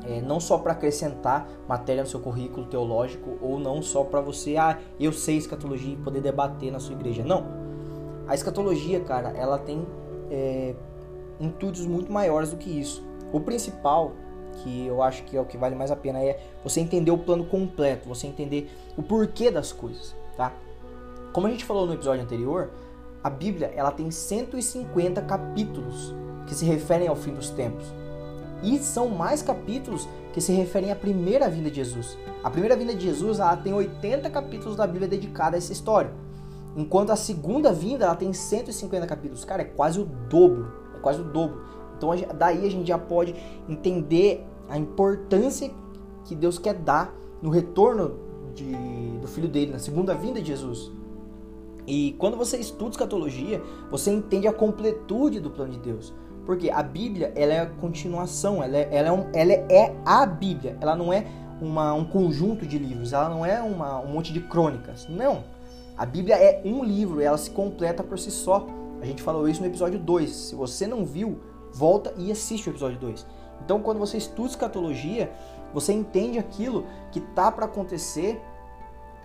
É, 0.04 0.20
não 0.20 0.40
só 0.40 0.58
para 0.58 0.72
acrescentar 0.72 1.48
matéria 1.68 2.02
no 2.02 2.08
seu 2.08 2.18
currículo 2.18 2.66
teológico 2.66 3.38
ou 3.40 3.58
não 3.58 3.80
só 3.80 4.02
para 4.02 4.20
você, 4.20 4.56
ah, 4.56 4.78
eu 4.98 5.12
sei 5.12 5.36
escatologia 5.36 5.94
e 5.94 5.96
poder 5.96 6.20
debater 6.20 6.72
na 6.72 6.80
sua 6.80 6.94
igreja. 6.94 7.22
Não. 7.24 7.46
A 8.26 8.34
escatologia, 8.34 9.00
cara, 9.00 9.30
ela 9.30 9.58
tem 9.58 9.86
é, 10.30 10.74
intuitos 11.38 11.86
muito 11.86 12.10
maiores 12.10 12.50
do 12.50 12.56
que 12.56 12.70
isso. 12.70 13.04
O 13.32 13.40
principal, 13.40 14.12
que 14.62 14.86
eu 14.86 15.02
acho 15.02 15.24
que 15.24 15.36
é 15.36 15.40
o 15.40 15.44
que 15.44 15.56
vale 15.56 15.74
mais 15.74 15.90
a 15.90 15.96
pena, 15.96 16.18
é 16.18 16.40
você 16.64 16.80
entender 16.80 17.10
o 17.10 17.18
plano 17.18 17.44
completo, 17.44 18.08
você 18.08 18.26
entender 18.26 18.70
o 18.96 19.02
porquê 19.02 19.50
das 19.50 19.72
coisas, 19.72 20.14
tá? 20.36 20.52
Como 21.32 21.46
a 21.46 21.50
gente 21.50 21.64
falou 21.64 21.86
no 21.86 21.94
episódio 21.94 22.22
anterior, 22.22 22.70
a 23.22 23.30
Bíblia 23.30 23.72
ela 23.74 23.90
tem 23.90 24.10
150 24.10 25.22
capítulos 25.22 26.14
que 26.46 26.54
se 26.54 26.64
referem 26.64 27.08
ao 27.08 27.16
fim 27.16 27.32
dos 27.32 27.50
tempos. 27.50 27.86
E 28.62 28.78
são 28.78 29.08
mais 29.08 29.42
capítulos 29.42 30.08
que 30.32 30.40
se 30.40 30.52
referem 30.52 30.92
à 30.92 30.96
primeira 30.96 31.48
vinda 31.48 31.68
de 31.68 31.76
Jesus. 31.76 32.16
A 32.42 32.50
primeira 32.50 32.76
vinda 32.76 32.94
de 32.94 33.04
Jesus 33.04 33.38
ela 33.38 33.56
tem 33.56 33.72
80 33.72 34.30
capítulos 34.30 34.76
da 34.76 34.86
Bíblia 34.86 35.08
dedicada 35.08 35.56
a 35.56 35.58
essa 35.58 35.72
história. 35.72 36.12
Enquanto 36.76 37.10
a 37.10 37.16
segunda 37.16 37.72
vinda 37.72 38.04
ela 38.04 38.14
tem 38.14 38.32
150 38.32 39.06
capítulos. 39.06 39.44
Cara, 39.44 39.62
é 39.62 39.66
quase 39.66 40.00
o 40.00 40.04
dobro. 40.04 40.72
É 40.96 40.98
quase 41.00 41.20
o 41.20 41.24
dobro. 41.24 41.62
Então 41.96 42.10
daí 42.36 42.66
a 42.66 42.70
gente 42.70 42.88
já 42.88 42.98
pode 42.98 43.34
entender 43.68 44.46
a 44.68 44.78
importância 44.78 45.70
que 46.24 46.34
Deus 46.34 46.58
quer 46.58 46.74
dar 46.74 47.14
no 47.42 47.50
retorno 47.50 48.16
de, 48.54 48.72
do 49.20 49.26
filho 49.26 49.48
dele, 49.48 49.72
na 49.72 49.78
segunda 49.78 50.14
vinda 50.14 50.40
de 50.40 50.48
Jesus. 50.48 50.90
E 51.86 52.14
quando 52.18 52.36
você 52.36 52.56
estuda 52.58 52.90
escatologia, 52.90 53.60
você 53.90 54.10
entende 54.10 54.46
a 54.46 54.52
completude 54.52 55.40
do 55.40 55.50
plano 55.50 55.72
de 55.72 55.78
Deus. 55.78 56.14
Porque 56.44 56.70
a 56.70 56.82
Bíblia 56.82 57.32
ela 57.36 57.52
é 57.52 57.60
a 57.60 57.66
continuação, 57.66 58.62
ela 58.62 58.76
é, 58.76 58.88
ela 58.90 59.08
é, 59.08 59.12
um, 59.12 59.26
ela 59.32 59.52
é 59.52 59.94
a 60.04 60.26
Bíblia, 60.26 60.76
ela 60.80 60.96
não 60.96 61.12
é 61.12 61.24
uma, 61.60 61.94
um 61.94 62.04
conjunto 62.04 62.66
de 62.66 62.78
livros, 62.78 63.12
ela 63.12 63.28
não 63.28 63.46
é 63.46 63.62
uma, 63.62 64.00
um 64.00 64.08
monte 64.08 64.32
de 64.32 64.40
crônicas. 64.40 65.06
Não. 65.08 65.44
A 65.96 66.04
Bíblia 66.04 66.36
é 66.36 66.62
um 66.64 66.82
livro, 66.82 67.20
ela 67.20 67.38
se 67.38 67.50
completa 67.50 68.02
por 68.02 68.18
si 68.18 68.30
só. 68.30 68.66
A 69.00 69.06
gente 69.06 69.22
falou 69.22 69.48
isso 69.48 69.60
no 69.60 69.66
episódio 69.66 69.98
2. 69.98 70.30
Se 70.30 70.54
você 70.54 70.86
não 70.86 71.04
viu, 71.04 71.40
volta 71.72 72.12
e 72.16 72.32
assiste 72.32 72.68
o 72.68 72.72
episódio 72.72 72.98
2. 72.98 73.26
Então, 73.64 73.80
quando 73.80 73.98
você 73.98 74.16
estuda 74.16 74.48
escatologia, 74.48 75.30
você 75.72 75.92
entende 75.92 76.38
aquilo 76.38 76.84
que 77.10 77.20
tá 77.20 77.50
para 77.52 77.66
acontecer 77.66 78.40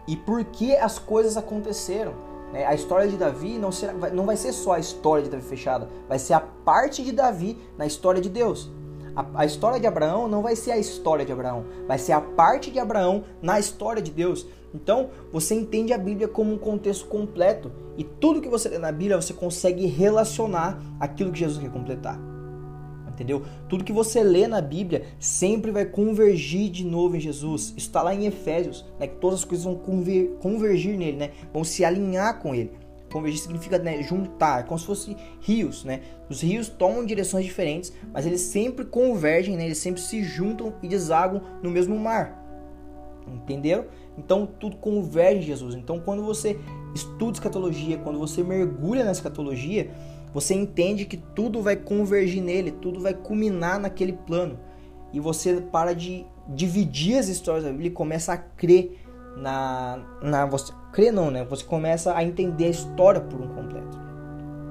e 0.08 0.16
por 0.16 0.44
que 0.46 0.76
as 0.76 0.98
coisas 1.00 1.36
aconteceram. 1.38 2.14
Né? 2.52 2.66
A 2.66 2.74
história 2.74 3.08
de 3.08 3.18
Davi 3.18 3.58
não, 3.58 3.72
será, 3.72 3.94
não 3.94 4.26
vai 4.26 4.38
ser 4.38 4.52
só 4.52 4.74
a 4.74 4.80
história 4.80 5.24
de 5.24 5.30
Davi 5.30 5.44
fechada, 5.44 5.90
vai 6.08 6.20
ser 6.20 6.34
a 6.34 6.40
parte 6.40 7.04
de 7.04 7.12
Davi 7.12 7.58
na 7.78 7.86
história 7.86 8.22
de 8.22 8.30
Deus. 8.30 8.70
A, 9.16 9.26
a, 9.42 9.46
história 9.46 9.80
de 9.80 9.88
Abraão 9.88 10.28
não 10.28 10.44
vai 10.44 10.56
ser 10.56 10.72
a 10.72 10.78
história 10.78 11.26
de 11.26 11.32
Abraão, 11.32 11.66
vai 11.88 11.98
ser 11.98 12.12
a 12.12 12.22
parte 12.22 12.70
de 12.70 12.80
Abraão 12.80 13.24
na 13.42 13.60
história 13.60 14.02
de 14.02 14.12
Deus. 14.12 14.46
Então, 14.74 15.10
você 15.32 15.56
entende 15.56 15.94
a 15.94 15.98
Bíblia 15.98 16.28
como 16.28 16.54
um 16.54 16.58
contexto 16.58 17.08
completo 17.08 17.72
e 17.98 18.04
tudo 18.04 18.42
que 18.42 18.50
você 18.50 18.70
lê 18.70 18.78
na 18.78 18.92
Bíblia 18.92 19.20
você 19.20 19.34
consegue 19.34 19.88
relacionar 19.88 20.80
aquilo 21.00 21.32
que 21.32 21.40
Jesus 21.40 21.58
quer 21.58 21.72
completar 21.72 22.37
entendeu? 23.18 23.44
Tudo 23.68 23.84
que 23.84 23.92
você 23.92 24.22
lê 24.22 24.48
na 24.48 24.62
Bíblia 24.62 25.06
sempre 25.20 25.72
vai 25.72 25.86
convergir 25.86 26.70
de 26.70 26.86
novo 26.86 27.18
em 27.18 27.20
Jesus. 27.20 27.74
Isso 27.76 27.88
está 27.88 28.04
lá 28.04 28.14
em 28.14 28.28
Efésios, 28.28 28.86
né? 29.00 29.08
Que 29.08 29.16
todas 29.16 29.40
as 29.40 29.46
coisas 29.46 29.66
vão 29.66 29.76
conver, 29.76 30.38
convergir 30.40 30.96
nele, 30.96 31.18
né? 31.18 31.32
Vão 31.52 31.64
se 31.64 31.84
alinhar 31.84 32.40
com 32.40 32.54
ele. 32.54 32.72
Convergir 33.12 33.40
significa 33.40 33.80
né, 33.80 34.04
juntar, 34.04 34.66
como 34.66 34.78
se 34.78 34.86
fosse 34.86 35.18
rios, 35.42 35.84
né? 35.84 36.02
Os 36.30 36.42
rios 36.42 36.70
tomam 36.70 37.06
direções 37.06 37.46
diferentes, 37.46 37.92
mas 38.14 38.26
eles 38.26 38.42
sempre 38.42 38.86
convergem, 38.86 39.58
né? 39.58 39.66
Eles 39.66 39.80
sempre 39.80 40.02
se 40.02 40.24
juntam 40.24 40.76
e 40.84 40.88
desagam 40.88 41.42
no 41.64 41.72
mesmo 41.72 41.98
mar. 41.98 42.44
Entenderam? 43.28 43.86
Então 44.18 44.46
tudo 44.46 44.78
converge 44.78 45.40
em 45.40 45.44
Jesus. 45.44 45.74
Então 45.74 46.00
quando 46.00 46.24
você 46.24 46.60
estuda 46.94 47.34
escatologia, 47.34 47.98
quando 47.98 48.20
você 48.20 48.44
mergulha 48.44 49.04
na 49.04 49.12
escatologia, 49.12 49.92
você 50.38 50.54
entende 50.54 51.06
que 51.06 51.18
tudo 51.18 51.64
vai 51.64 51.76
convergir 51.76 52.44
nele, 52.44 52.70
tudo 52.70 53.00
vai 53.00 53.12
culminar 53.12 53.80
naquele 53.80 54.14
plano. 54.14 54.60
E 55.12 55.20
você 55.20 55.60
para 55.60 55.96
de 55.96 56.28
dividir 56.48 57.18
as 57.18 57.28
histórias 57.28 57.64
da 57.64 57.72
Bíblia 57.72 57.88
e 57.88 57.92
começa 57.92 58.34
a 58.34 58.38
crer 58.38 59.04
na, 59.36 60.00
na 60.22 60.46
você 60.46 60.72
crer 60.94 61.12
não, 61.12 61.32
né? 61.32 61.44
Você 61.46 61.64
começa 61.64 62.16
a 62.16 62.24
entender 62.24 62.66
a 62.66 62.70
história 62.70 63.20
por 63.20 63.42
um 63.42 63.48
completo. 63.48 63.98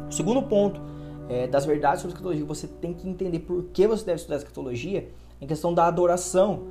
O 0.08 0.12
segundo 0.12 0.40
ponto 0.44 0.80
é, 1.28 1.49
das 1.49 1.66
verdades 1.66 2.00
sobre 2.00 2.12
escatologia, 2.12 2.44
você 2.44 2.68
tem 2.68 2.94
que 2.94 3.08
entender 3.08 3.40
por 3.40 3.64
que 3.73 3.88
você 3.88 4.04
deve 4.04 4.18
estudar 4.18 4.37
a 4.37 4.38
escatologia 4.38 5.08
em 5.40 5.49
questão 5.49 5.75
da 5.75 5.88
adoração. 5.88 6.62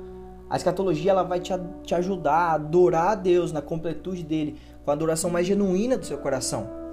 A 0.48 0.56
escatologia 0.56 1.10
ela 1.10 1.22
vai 1.22 1.38
te, 1.38 1.52
te 1.82 1.94
ajudar 1.94 2.32
a 2.32 2.52
adorar 2.54 3.08
a 3.08 3.14
Deus 3.14 3.52
na 3.52 3.60
completude 3.60 4.22
dele, 4.22 4.56
com 4.86 4.90
a 4.90 4.94
adoração 4.94 5.28
mais 5.28 5.46
genuína 5.46 5.98
do 5.98 6.06
seu 6.06 6.16
coração. 6.16 6.85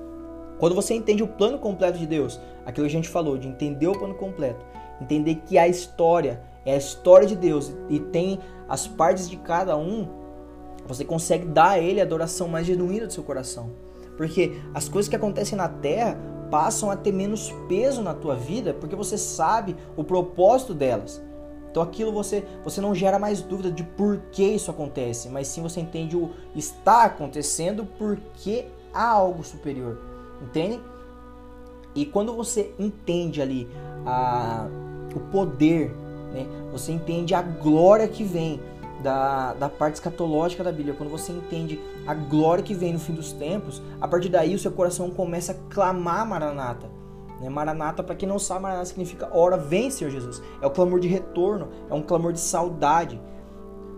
Quando 0.60 0.76
você 0.76 0.94
entende 0.94 1.24
o 1.24 1.28
plano 1.28 1.60
completo 1.60 1.98
de 1.98 2.06
Deus, 2.06 2.40
aquilo 2.66 2.88
que 2.88 2.94
a 2.94 2.98
gente 2.98 3.10
falou, 3.10 3.38
de 3.38 3.48
entender 3.48 3.88
o 3.88 3.98
plano 3.98 4.16
completo, 4.16 4.66
entender 5.02 5.36
que 5.46 5.58
a 5.58 5.68
história 5.68 6.42
é 6.66 6.74
a 6.74 6.78
história 6.78 7.28
de 7.28 7.36
Deus 7.36 7.74
e 7.90 8.00
tem 8.00 8.40
as 8.70 8.88
partes 8.88 9.30
de 9.30 9.38
cada 9.38 9.76
um, 9.76 10.08
você 10.88 11.04
consegue 11.04 11.46
dar 11.46 11.72
a 11.72 11.80
Ele 11.80 12.00
a 12.00 12.04
adoração 12.04 12.48
mais 12.48 12.66
genuína 12.66 13.08
do 13.08 13.14
seu 13.14 13.24
coração. 13.24 13.72
Porque 14.18 14.62
as 14.74 14.88
coisas 14.88 15.10
que 15.10 15.16
acontecem 15.16 15.58
na 15.58 15.68
terra 15.68 16.18
passam 16.52 16.92
a 16.92 16.96
ter 16.96 17.12
menos 17.12 17.52
peso 17.68 18.02
na 18.02 18.14
tua 18.14 18.36
vida 18.36 18.74
porque 18.74 18.96
você 18.96 19.18
sabe 19.18 19.76
o 19.98 20.04
propósito 20.04 20.74
delas. 20.74 21.22
Então 21.72 21.82
aquilo 21.82 22.12
você, 22.12 22.46
você 22.64 22.80
não 22.80 22.94
gera 22.94 23.18
mais 23.18 23.42
dúvida 23.42 23.72
de 23.72 23.84
por 23.84 24.20
que 24.32 24.44
isso 24.44 24.70
acontece, 24.70 25.30
mas 25.30 25.48
sim 25.48 25.64
você 25.64 25.80
entende 25.80 26.16
o 26.16 26.30
está 26.56 27.06
acontecendo 27.06 27.88
porque 27.98 28.68
há 28.94 29.10
algo 29.10 29.44
superior. 29.44 30.13
Entende? 30.44 30.82
E 31.96 32.06
quando 32.06 32.36
você 32.36 32.74
entende 32.80 33.42
ali 33.42 33.68
a, 34.06 34.68
o 35.16 35.20
poder, 35.32 35.92
né? 36.34 36.46
você 36.72 36.92
entende 36.92 37.34
a 37.34 37.42
glória 37.42 38.08
que 38.08 38.24
vem 38.24 38.60
da, 39.02 39.54
da 39.54 39.70
parte 39.70 39.96
escatológica 39.96 40.64
da 40.64 40.72
Bíblia, 40.72 40.96
quando 40.96 41.10
você 41.10 41.32
entende 41.32 41.80
a 42.08 42.14
glória 42.14 42.64
que 42.64 42.74
vem 42.74 42.94
no 42.94 43.00
fim 43.00 43.14
dos 43.14 43.32
tempos, 43.34 43.82
a 44.02 44.08
partir 44.08 44.30
daí 44.30 44.56
o 44.56 44.60
seu 44.60 44.72
coração 44.72 45.12
começa 45.12 45.52
a 45.52 45.56
clamar 45.74 46.28
Maranata. 46.28 46.90
Né? 47.40 47.50
Maranata, 47.50 48.02
para 48.02 48.16
quem 48.16 48.28
não 48.28 48.40
sabe, 48.40 48.64
Maranata 48.64 48.86
significa 48.86 49.30
hora 49.36 49.58
vem, 49.58 49.92
Senhor 49.92 50.10
Jesus. 50.10 50.42
É 50.62 50.66
o 50.66 50.72
clamor 50.72 51.00
de 51.00 51.08
retorno, 51.08 51.68
é 51.90 51.94
um 51.94 52.02
clamor 52.02 52.34
de 52.34 52.40
saudade. 52.40 53.22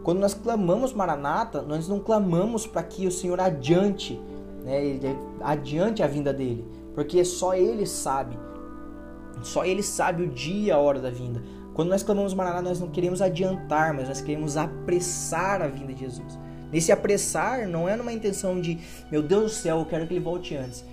Quando 0.04 0.20
nós 0.20 0.34
clamamos 0.34 0.92
Maranata, 0.94 1.62
nós 1.62 1.88
não 1.88 2.00
clamamos 2.00 2.68
para 2.68 2.84
que 2.84 3.08
o 3.08 3.12
Senhor 3.12 3.40
adiante 3.40 4.22
né? 4.66 4.84
Ele 4.84 5.16
adiante 5.42 6.02
a 6.02 6.08
vinda 6.08 6.34
dele, 6.34 6.66
porque 6.94 7.24
só 7.24 7.54
ele 7.54 7.86
sabe. 7.86 8.38
Só 9.44 9.64
ele 9.64 9.84
sabe 9.84 10.24
o 10.24 10.28
dia 10.28 10.68
e 10.68 10.72
a 10.72 10.78
hora 10.78 11.00
da 11.00 11.10
vinda. 11.10 11.42
Quando 11.74 11.90
nós 11.90 12.02
clamamos 12.02 12.34
Maraná, 12.34 12.62
nós 12.62 12.80
não 12.80 12.90
queremos 12.90 13.22
adiantar, 13.22 13.94
mas 13.94 14.08
nós 14.08 14.22
queremos 14.22 14.58
apressar 14.58 15.62
a 15.62 15.68
vinda 15.68 15.94
de 15.94 16.00
Jesus. 16.00 16.40
Nesse 16.72 16.92
apressar 16.92 17.68
não 17.68 17.88
é 17.88 17.96
numa 17.96 18.12
intenção 18.12 18.60
de, 18.60 18.80
meu 19.12 19.22
Deus 19.22 19.44
do 19.44 19.50
céu, 19.50 19.80
eu 19.80 19.86
quero 19.86 20.08
que 20.08 20.14
ele 20.14 20.24
volte 20.24 20.56
antes. 20.56 20.84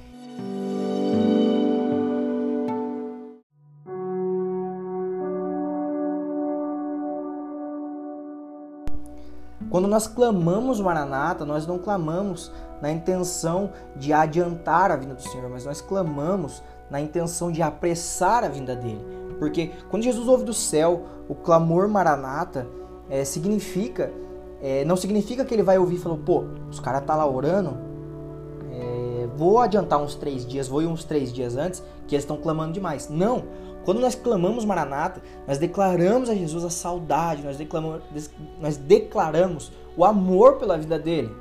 Quando 9.72 9.88
nós 9.88 10.06
clamamos 10.06 10.82
Maranata, 10.82 11.46
nós 11.46 11.66
não 11.66 11.78
clamamos 11.78 12.52
na 12.82 12.92
intenção 12.92 13.70
de 13.96 14.12
adiantar 14.12 14.90
a 14.90 14.96
vinda 14.96 15.14
do 15.14 15.22
Senhor, 15.22 15.48
mas 15.48 15.64
nós 15.64 15.80
clamamos 15.80 16.62
na 16.90 17.00
intenção 17.00 17.50
de 17.50 17.62
apressar 17.62 18.44
a 18.44 18.48
vinda 18.48 18.76
dele. 18.76 19.02
Porque 19.38 19.70
quando 19.88 20.02
Jesus 20.02 20.28
ouve 20.28 20.44
do 20.44 20.52
céu 20.52 21.06
o 21.26 21.34
clamor 21.34 21.88
Maranata, 21.88 22.66
é, 23.08 23.24
significa, 23.24 24.12
é, 24.60 24.84
não 24.84 24.94
significa 24.94 25.42
que 25.42 25.54
ele 25.54 25.62
vai 25.62 25.78
ouvir 25.78 25.94
e 25.94 25.98
falar, 25.98 26.18
pô, 26.18 26.44
os 26.70 26.78
caras 26.78 27.02
tá 27.06 27.16
lá 27.16 27.26
orando, 27.26 27.74
vou 29.36 29.58
adiantar 29.58 30.00
uns 30.00 30.14
três 30.14 30.46
dias, 30.46 30.68
vou 30.68 30.82
ir 30.82 30.86
uns 30.86 31.04
três 31.04 31.32
dias 31.32 31.56
antes, 31.56 31.82
que 32.06 32.14
eles 32.14 32.24
estão 32.24 32.36
clamando 32.36 32.72
demais. 32.72 33.08
Não, 33.08 33.44
quando 33.84 34.00
nós 34.00 34.14
clamamos 34.14 34.64
Maranata, 34.64 35.20
nós 35.46 35.58
declaramos 35.58 36.30
a 36.30 36.34
Jesus 36.34 36.64
a 36.64 36.70
saudade, 36.70 37.42
nós 37.42 37.56
declaramos, 37.56 38.02
nós 38.60 38.76
declaramos 38.76 39.72
o 39.96 40.04
amor 40.04 40.56
pela 40.56 40.78
vida 40.78 40.98
dele. 40.98 41.34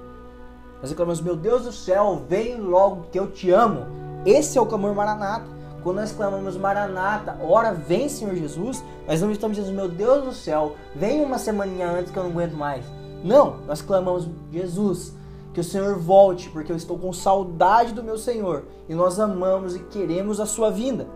Nós 0.81 0.89
declaramos, 0.89 1.21
meu 1.21 1.36
Deus 1.36 1.63
do 1.63 1.71
céu, 1.71 2.24
vem 2.27 2.60
logo 2.60 3.07
que 3.12 3.19
eu 3.19 3.29
te 3.29 3.51
amo. 3.51 3.86
Esse 4.25 4.57
é 4.57 4.62
o 4.62 4.65
clamor 4.65 4.95
Maranata. 4.95 5.45
Quando 5.83 5.98
nós 5.98 6.12
clamamos 6.12 6.57
Maranata, 6.57 7.38
ora 7.43 7.74
vem 7.74 8.10
Senhor 8.10 8.36
Jesus, 8.36 8.83
nós 9.07 9.21
não 9.21 9.31
estamos 9.31 9.57
dizendo, 9.57 9.75
meu 9.75 9.89
Deus 9.89 10.24
do 10.24 10.33
céu, 10.33 10.75
vem 10.95 11.24
uma 11.24 11.38
semaninha 11.38 11.89
antes 11.89 12.12
que 12.12 12.17
eu 12.17 12.24
não 12.24 12.31
aguento 12.31 12.53
mais. 12.53 12.86
Não, 13.24 13.57
nós 13.67 13.81
clamamos, 13.81 14.27
Jesus, 14.51 15.13
que 15.53 15.60
o 15.60 15.63
Senhor 15.63 15.98
volte, 15.98 16.50
porque 16.50 16.72
eu 16.72 16.75
estou 16.75 16.98
com 16.98 17.12
saudade 17.12 17.93
do 17.93 18.03
meu 18.03 18.17
Senhor 18.17 18.65
e 18.88 18.96
nós 18.96 19.20
amamos 19.20 19.75
e 19.75 19.79
queremos 19.79 20.39
a 20.39 20.46
sua 20.46 20.70
vinda. 20.72 21.08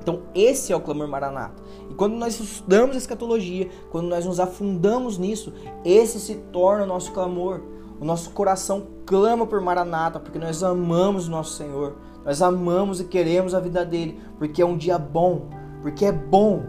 Então, 0.00 0.22
esse 0.34 0.72
é 0.72 0.76
o 0.76 0.80
clamor 0.80 1.06
maranata. 1.06 1.62
E 1.88 1.94
quando 1.94 2.14
nós 2.14 2.38
estudamos 2.40 2.96
a 2.96 2.98
escatologia, 2.98 3.70
quando 3.90 4.08
nós 4.08 4.26
nos 4.26 4.40
afundamos 4.40 5.16
nisso, 5.16 5.52
esse 5.84 6.18
se 6.18 6.34
torna 6.52 6.82
o 6.82 6.88
nosso 6.88 7.12
clamor. 7.12 7.60
O 8.00 8.04
nosso 8.04 8.32
coração 8.32 8.88
clama 9.06 9.46
por 9.46 9.60
maranata, 9.60 10.18
porque 10.18 10.40
nós 10.40 10.60
amamos 10.64 11.28
o 11.28 11.30
nosso 11.30 11.56
Senhor. 11.56 11.94
Nós 12.24 12.42
amamos 12.42 13.00
e 13.00 13.04
queremos 13.04 13.54
a 13.54 13.60
vida 13.60 13.84
dele, 13.84 14.20
porque 14.38 14.60
é 14.60 14.66
um 14.66 14.76
dia 14.76 14.98
bom, 14.98 15.48
porque 15.82 16.04
é 16.04 16.10
bom. 16.10 16.64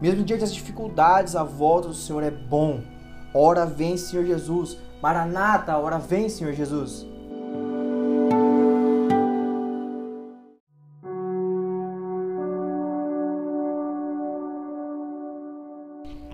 Mesmo 0.00 0.24
diante 0.24 0.40
das 0.40 0.54
dificuldades, 0.54 1.36
a 1.36 1.44
volta 1.44 1.88
do 1.88 1.94
Senhor 1.94 2.22
é 2.22 2.30
bom. 2.30 2.80
Ora 3.34 3.66
vem, 3.66 3.98
Senhor 3.98 4.24
Jesus. 4.24 4.78
Maranata, 5.02 5.76
ora 5.76 5.98
vem, 5.98 6.28
Senhor 6.28 6.52
Jesus. 6.52 7.04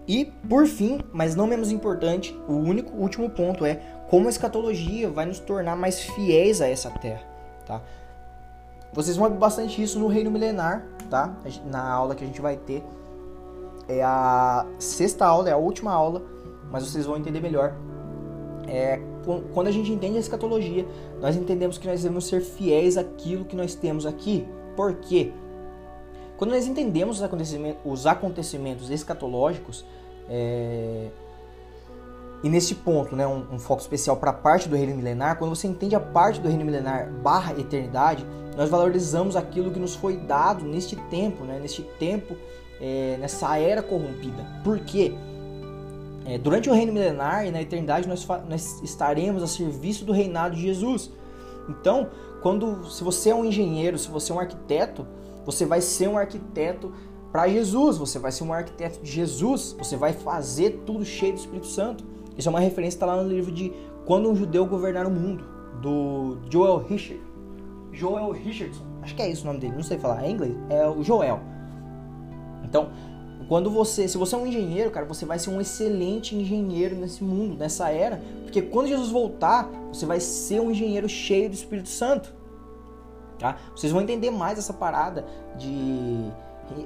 E, 0.07 0.27
por 0.49 0.67
fim, 0.67 1.01
mas 1.13 1.35
não 1.35 1.47
menos 1.47 1.73
importante, 1.73 2.39
o 2.47 2.53
único 2.53 2.95
último 2.95 3.31
ponto 3.31 3.65
é 3.65 3.77
como 4.09 4.27
a 4.27 4.31
escatologia 4.31 5.11
vai 5.11 5.25
nos 5.25 5.39
tornar 5.39 5.75
mais 5.75 6.01
fiéis 6.01 6.61
a 6.61 6.69
essa 6.69 6.91
terra, 6.91 7.23
tá? 7.67 7.81
Vocês 8.93 9.17
vão 9.17 9.31
ver 9.31 9.37
bastante 9.37 9.83
isso 9.83 9.99
no 9.99 10.09
reino 10.09 10.31
milenar, 10.31 10.87
tá? 11.09 11.35
Na 11.67 11.91
aula 11.91 12.15
que 12.15 12.25
a 12.25 12.27
gente 12.27 12.41
vai 12.41 12.57
ter. 12.57 12.83
É 13.87 14.03
a 14.03 14.67
sexta 14.79 15.27
aula, 15.27 15.49
é 15.49 15.53
a 15.53 15.59
última 15.59 15.93
aula, 15.93 16.23
mas 16.71 16.85
vocês 16.85 17.07
vão 17.07 17.17
entender 17.17 17.41
melhor. 17.41 17.75
É, 18.69 19.01
quando 19.55 19.69
a 19.69 19.71
gente 19.71 19.91
entende 19.91 20.17
a 20.19 20.21
escatologia, 20.21 20.87
nós 21.21 21.37
entendemos 21.37 21.79
que 21.79 21.87
nós 21.87 22.03
devemos 22.03 22.27
ser 22.27 22.41
fiéis 22.41 22.97
àquilo 22.97 23.45
que 23.45 23.57
nós 23.57 23.75
temos 23.75 24.05
aqui. 24.05 24.47
Por 24.77 24.95
quê? 24.97 25.33
Quando 26.37 26.53
nós 26.53 26.67
entendemos 26.67 27.17
os 27.17 27.23
acontecimentos, 27.23 27.81
os 27.85 28.07
acontecimentos 28.07 28.91
escatológicos, 28.91 29.85
é... 30.29 31.09
e 32.45 32.49
nesse 32.49 32.77
ponto, 32.77 33.17
né, 33.17 33.27
um, 33.27 33.55
um 33.55 33.59
foco 33.59 33.81
especial 33.81 34.17
para 34.19 34.31
a 34.31 34.35
parte 34.35 34.69
do 34.69 34.77
reino 34.77 34.95
milenar, 34.95 35.37
quando 35.37 35.55
você 35.55 35.67
entende 35.67 35.97
a 35.97 36.01
parte 36.01 36.41
do 36.41 36.49
reino 36.49 36.65
milenar 36.65 37.11
barra 37.11 37.59
eternidade, 37.59 38.25
nós 38.57 38.69
valorizamos 38.69 39.35
aquilo 39.35 39.71
que 39.71 39.81
nos 39.81 39.95
foi 39.95 40.17
dado 40.17 40.65
neste 40.65 40.95
tempo, 40.95 41.45
né, 41.45 41.59
neste 41.59 41.83
tempo, 41.83 42.37
é, 42.81 43.17
nessa 43.19 43.59
era 43.59 43.83
corrompida. 43.83 44.47
Por 44.63 44.79
quê? 44.81 45.15
É, 46.29 46.37
durante 46.37 46.69
o 46.69 46.75
reino 46.75 46.93
milenar 46.93 47.47
e 47.47 47.51
na 47.51 47.63
eternidade 47.63 48.07
nós, 48.07 48.27
nós 48.47 48.83
estaremos 48.83 49.43
a 49.43 49.47
serviço 49.47 50.05
do 50.05 50.13
reinado 50.13 50.55
de 50.55 50.61
Jesus. 50.61 51.11
Então, 51.71 52.11
quando 52.43 52.85
se 52.91 53.03
você 53.03 53.31
é 53.31 53.35
um 53.35 53.47
engenheiro, 53.47 53.99
se 53.99 54.11
você 54.11 54.31
é 54.31 54.35
um 54.35 54.39
arquiteto, 54.39 55.07
você 55.47 55.65
vai 55.65 55.81
ser 55.81 56.07
um 56.07 56.19
arquiteto 56.19 56.93
para 57.33 57.49
Jesus, 57.49 57.97
você 57.97 58.19
vai 58.19 58.31
ser 58.31 58.45
um 58.45 58.53
arquiteto 58.53 59.01
de 59.03 59.11
Jesus, 59.11 59.75
você 59.79 59.97
vai 59.97 60.13
fazer 60.13 60.83
tudo 60.85 61.03
cheio 61.03 61.33
do 61.33 61.39
Espírito 61.39 61.67
Santo. 61.67 62.05
Isso 62.37 62.47
é 62.47 62.51
uma 62.51 62.61
referência 62.61 62.99
que 62.99 63.05
está 63.05 63.07
lá 63.07 63.23
no 63.23 63.29
livro 63.29 63.51
de 63.51 63.73
Quando 64.05 64.31
um 64.31 64.37
Judeu 64.37 64.67
Governar 64.67 65.07
o 65.07 65.11
Mundo, 65.11 65.45
do 65.81 66.37
Joel 66.51 66.85
Richard. 66.87 67.23
Joel 67.91 68.33
Richardson, 68.33 68.85
acho 69.01 69.15
que 69.15 69.23
é 69.23 69.31
isso 69.31 69.45
o 69.45 69.47
nome 69.47 69.61
dele, 69.61 69.75
não 69.75 69.83
sei 69.83 69.99
falar, 69.99 70.25
é 70.25 70.31
inglês, 70.31 70.55
é 70.69 70.87
o 70.87 71.03
Joel. 71.03 71.41
Então, 72.63 72.91
quando 73.49 73.71
você, 73.71 74.07
se 74.07 74.19
você 74.19 74.35
é 74.35 74.39
um 74.39 74.47
engenheiro, 74.47 74.91
cara, 74.91 75.07
você 75.07 75.25
vai 75.25 75.39
ser 75.39 75.49
um 75.49 75.59
excelente 75.59 76.37
engenheiro 76.37 76.95
nesse 76.95 77.25
mundo, 77.25 77.57
nessa 77.57 77.89
era, 77.89 78.21
porque 78.43 78.61
quando 78.61 78.89
Jesus 78.89 79.11
voltar, 79.11 79.71
você 79.91 80.05
vai 80.05 80.21
ser 80.21 80.61
um 80.61 80.71
engenheiro 80.71 81.09
cheio 81.09 81.49
do 81.49 81.55
Espírito 81.55 81.89
Santo. 81.89 82.35
Tá? 83.39 83.57
Vocês 83.75 83.91
vão 83.91 84.03
entender 84.03 84.31
mais 84.31 84.59
essa 84.59 84.75
parada 84.75 85.25
de 85.57 86.31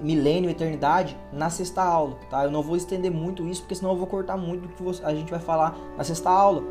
milênio, 0.02 0.48
eternidade 0.48 1.18
na 1.32 1.50
sexta 1.50 1.82
aula, 1.82 2.16
tá? 2.30 2.44
Eu 2.44 2.50
não 2.52 2.62
vou 2.62 2.76
estender 2.76 3.10
muito 3.10 3.44
isso, 3.48 3.62
porque 3.62 3.74
senão 3.74 3.90
eu 3.90 3.96
vou 3.96 4.06
cortar 4.06 4.36
muito 4.36 4.68
do 4.68 4.68
que 4.68 5.04
a 5.04 5.12
gente 5.12 5.30
vai 5.30 5.40
falar 5.40 5.76
na 5.96 6.04
sexta 6.04 6.30
aula. 6.30 6.62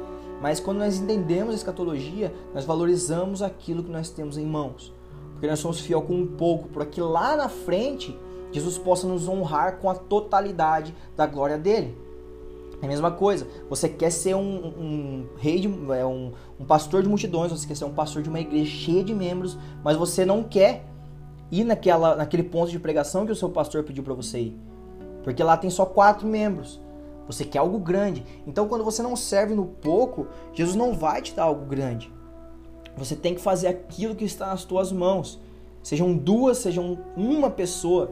Mas 0.42 0.60
quando 0.60 0.78
nós 0.78 0.98
entendemos 0.98 1.54
a 1.54 1.58
escatologia, 1.58 2.34
nós 2.54 2.64
valorizamos 2.64 3.42
aquilo 3.42 3.84
que 3.84 3.92
nós 3.92 4.10
temos 4.10 4.38
em 4.38 4.46
mãos. 4.46 4.94
Porque 5.34 5.48
nós 5.48 5.60
somos 5.60 5.82
fiel 5.82 6.02
com 6.04 6.14
um 6.14 6.28
pouco, 6.28 6.70
para 6.70 6.86
que 6.86 7.02
lá 7.02 7.36
na 7.36 7.50
frente 7.50 8.18
Jesus 8.52 8.78
possa 8.78 9.08
nos 9.08 9.28
honrar 9.28 9.78
com 9.78 9.90
a 9.90 9.96
totalidade 9.96 10.96
da 11.16 11.26
glória 11.26 11.58
dele. 11.58 11.98
É 12.82 12.86
a 12.86 12.90
mesma 12.90 13.12
coisa. 13.12 13.48
Você 13.70 13.88
quer 13.88 14.12
ser 14.12 14.36
um, 14.36 14.42
um 14.42 15.26
rei, 15.38 15.60
de, 15.60 15.68
é, 15.94 16.06
um, 16.06 16.32
um 16.60 16.66
pastor 16.66 17.04
de 17.04 17.10
multidões, 17.10 17.52
você 17.52 17.68
quer 17.68 17.76
ser 17.76 17.86
um 17.86 17.94
pastor 17.94 18.24
de 18.24 18.30
uma 18.30 18.40
igreja 18.40 18.72
cheia 18.72 19.04
de 19.04 19.14
membros, 19.14 19.58
mas 19.84 19.96
você 19.96 20.26
não 20.26 20.44
quer 20.44 20.84
ir 21.52 21.64
naquela, 21.64 22.16
naquele 22.16 22.44
ponto 22.44 22.72
de 22.72 22.80
pregação 22.80 23.26
que 23.26 23.32
o 23.32 23.36
seu 23.36 23.50
pastor 23.50 23.84
pediu 23.84 24.04
para 24.04 24.14
você 24.14 24.40
ir. 24.40 24.60
Porque 25.24 25.44
lá 25.44 25.56
tem 25.56 25.70
só 25.70 25.86
quatro 25.86 26.28
membros. 26.28 26.82
Você 27.28 27.46
quer 27.46 27.60
algo 27.60 27.78
grande. 27.80 28.26
Então, 28.48 28.68
quando 28.68 28.84
você 28.84 29.04
não 29.04 29.16
serve 29.16 29.54
no 29.54 29.66
pouco, 29.66 30.28
Jesus 30.54 30.76
não 30.76 30.94
vai 30.94 31.22
te 31.22 31.36
dar 31.36 31.44
algo 31.44 31.66
grande. 31.66 32.12
Você 32.98 33.16
tem 33.16 33.36
que 33.36 33.42
fazer 33.42 33.68
aquilo 33.68 34.16
que 34.16 34.26
está 34.26 34.48
nas 34.48 34.66
tuas 34.66 34.92
mãos. 34.92 35.40
Sejam 35.84 36.14
duas, 36.14 36.58
sejam 36.58 36.98
uma 37.16 37.50
pessoa. 37.50 38.12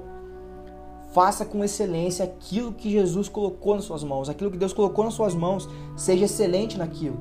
Faça 1.12 1.44
com 1.44 1.64
excelência 1.64 2.24
aquilo 2.24 2.72
que 2.72 2.92
Jesus 2.92 3.28
colocou 3.28 3.76
nas 3.76 3.86
suas 3.86 4.04
mãos, 4.04 4.30
aquilo 4.30 4.52
que 4.52 4.58
Deus 4.58 4.74
colocou 4.74 5.04
nas 5.04 5.16
suas 5.16 5.34
mãos, 5.34 5.68
seja 5.98 6.26
excelente 6.26 6.78
naquilo. 6.78 7.20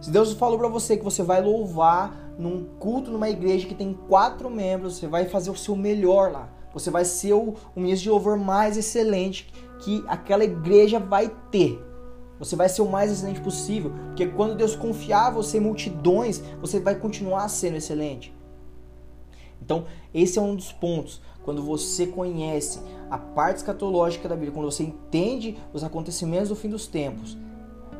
Se 0.00 0.10
Deus 0.10 0.32
falou 0.32 0.58
para 0.58 0.68
você 0.68 0.96
que 0.96 1.04
você 1.04 1.22
vai 1.22 1.42
louvar 1.42 2.34
num 2.38 2.64
culto 2.78 3.10
numa 3.10 3.28
igreja 3.28 3.66
que 3.66 3.74
tem 3.74 3.92
quatro 4.08 4.50
membros, 4.50 4.96
você 4.96 5.06
vai 5.06 5.26
fazer 5.26 5.50
o 5.50 5.56
seu 5.56 5.74
melhor 5.74 6.30
lá. 6.30 6.48
Você 6.72 6.90
vai 6.90 7.04
ser 7.04 7.32
o, 7.32 7.54
ministro 7.74 8.04
de 8.04 8.10
louvor 8.10 8.36
mais 8.36 8.76
excelente 8.76 9.52
que 9.80 10.04
aquela 10.06 10.44
igreja 10.44 10.98
vai 10.98 11.32
ter. 11.50 11.82
Você 12.38 12.54
vai 12.54 12.68
ser 12.68 12.82
o 12.82 12.88
mais 12.88 13.10
excelente 13.10 13.40
possível, 13.40 13.92
porque 14.08 14.26
quando 14.26 14.56
Deus 14.56 14.76
confiar 14.76 15.32
você 15.32 15.56
em 15.56 15.60
multidões, 15.60 16.42
você 16.60 16.78
vai 16.78 16.94
continuar 16.94 17.48
sendo 17.48 17.78
excelente. 17.78 18.34
Então, 19.60 19.86
esse 20.12 20.38
é 20.38 20.42
um 20.42 20.54
dos 20.54 20.70
pontos 20.70 21.22
quando 21.46 21.62
você 21.62 22.08
conhece 22.08 22.80
a 23.08 23.16
parte 23.16 23.58
escatológica 23.58 24.28
da 24.28 24.34
Bíblia, 24.34 24.52
quando 24.52 24.70
você 24.70 24.82
entende 24.82 25.56
os 25.72 25.84
acontecimentos 25.84 26.48
do 26.48 26.56
fim 26.56 26.68
dos 26.68 26.88
tempos, 26.88 27.38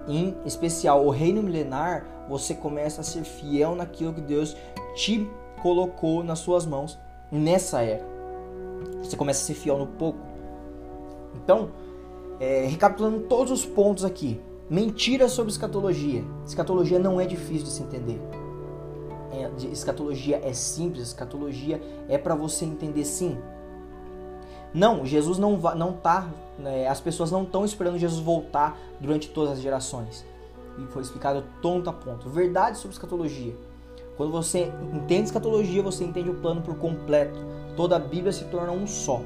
em 0.08 0.36
especial 0.44 1.06
o 1.06 1.10
reino 1.10 1.44
milenar, 1.44 2.26
você 2.28 2.54
começa 2.54 3.00
a 3.00 3.04
ser 3.04 3.22
fiel 3.22 3.76
naquilo 3.76 4.12
que 4.12 4.20
Deus 4.20 4.56
te 4.96 5.30
colocou 5.62 6.24
nas 6.24 6.40
suas 6.40 6.66
mãos 6.66 6.98
nessa 7.30 7.82
era. 7.82 8.04
Você 9.00 9.16
começa 9.16 9.42
a 9.42 9.46
ser 9.46 9.54
fiel 9.54 9.78
no 9.78 9.86
pouco. 9.86 10.18
Então, 11.36 11.70
é, 12.40 12.66
recapitulando 12.66 13.20
todos 13.28 13.52
os 13.52 13.64
pontos 13.64 14.04
aqui. 14.04 14.40
Mentira 14.68 15.28
sobre 15.28 15.52
escatologia. 15.52 16.24
Escatologia 16.44 16.98
não 16.98 17.20
é 17.20 17.26
difícil 17.26 17.64
de 17.64 17.70
se 17.70 17.82
entender. 17.84 18.20
De 19.48 19.68
escatologia 19.68 20.40
é 20.42 20.52
simples, 20.52 21.08
escatologia 21.08 21.80
é 22.08 22.18
para 22.18 22.34
você 22.34 22.64
entender 22.64 23.04
sim. 23.04 23.38
Não, 24.72 25.06
Jesus 25.06 25.38
não 25.38 25.56
não 25.74 25.92
tá, 25.92 26.28
né, 26.58 26.86
as 26.86 27.00
pessoas 27.00 27.30
não 27.30 27.44
estão 27.44 27.64
esperando 27.64 27.98
Jesus 27.98 28.20
voltar 28.20 28.78
durante 29.00 29.28
todas 29.28 29.52
as 29.52 29.60
gerações. 29.60 30.24
E 30.78 30.86
foi 30.88 31.02
explicado 31.02 31.44
tonto 31.62 31.88
a 31.88 31.92
ponto. 31.92 32.28
Verdade 32.28 32.76
sobre 32.76 32.94
escatologia. 32.94 33.54
Quando 34.16 34.32
você 34.32 34.72
entende 34.92 35.24
escatologia, 35.24 35.82
você 35.82 36.04
entende 36.04 36.30
o 36.30 36.34
plano 36.34 36.62
por 36.62 36.76
completo. 36.76 37.38
Toda 37.76 37.96
a 37.96 37.98
Bíblia 37.98 38.32
se 38.32 38.44
torna 38.44 38.72
um 38.72 38.86
só. 38.86 39.22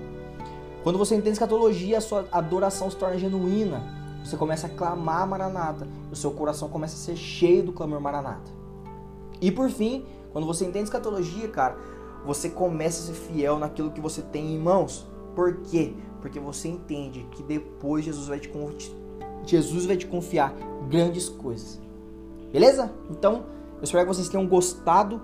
Quando 0.83 0.98
você 0.98 1.14
entende 1.14 1.33
escatologia, 1.33 1.98
a 1.98 2.00
sua 2.00 2.26
adoração 2.33 2.90
se 2.90 2.96
torna 2.96 3.18
genuína. 3.18 3.83
Você 4.24 4.37
começa 4.37 4.66
a 4.66 4.70
clamar 4.70 5.26
Maranata. 5.26 5.87
O 6.11 6.16
seu 6.16 6.30
coração 6.30 6.68
começa 6.68 6.94
a 6.94 6.98
ser 6.98 7.16
cheio 7.16 7.62
do 7.62 7.72
clamor 7.72 8.00
Maranata. 8.00 8.59
E 9.40 9.50
por 9.50 9.70
fim, 9.70 10.05
quando 10.33 10.46
você 10.46 10.64
entende 10.64 10.85
escatologia, 10.85 11.48
cara, 11.48 11.76
você 12.24 12.48
começa 12.48 13.03
a 13.03 13.14
ser 13.14 13.20
fiel 13.20 13.59
naquilo 13.59 13.90
que 13.90 14.00
você 14.00 14.22
tem 14.22 14.55
em 14.55 14.59
mãos. 14.59 15.07
Por 15.35 15.59
quê? 15.62 15.94
Porque 16.20 16.38
você 16.38 16.68
entende 16.68 17.26
que 17.31 17.42
depois 17.42 18.05
Jesus 18.05 18.29
vai 18.29 18.38
te, 18.38 18.50
Jesus 19.46 19.87
vai 19.87 19.96
te 19.96 20.07
confiar 20.07 20.55
grandes 20.88 21.29
coisas. 21.29 21.81
Beleza? 22.53 22.92
Então, 23.11 23.46
eu 23.79 23.85
espero 23.85 24.07
que 24.07 24.14
vocês 24.14 24.29
tenham 24.29 24.46
gostado 24.46 25.20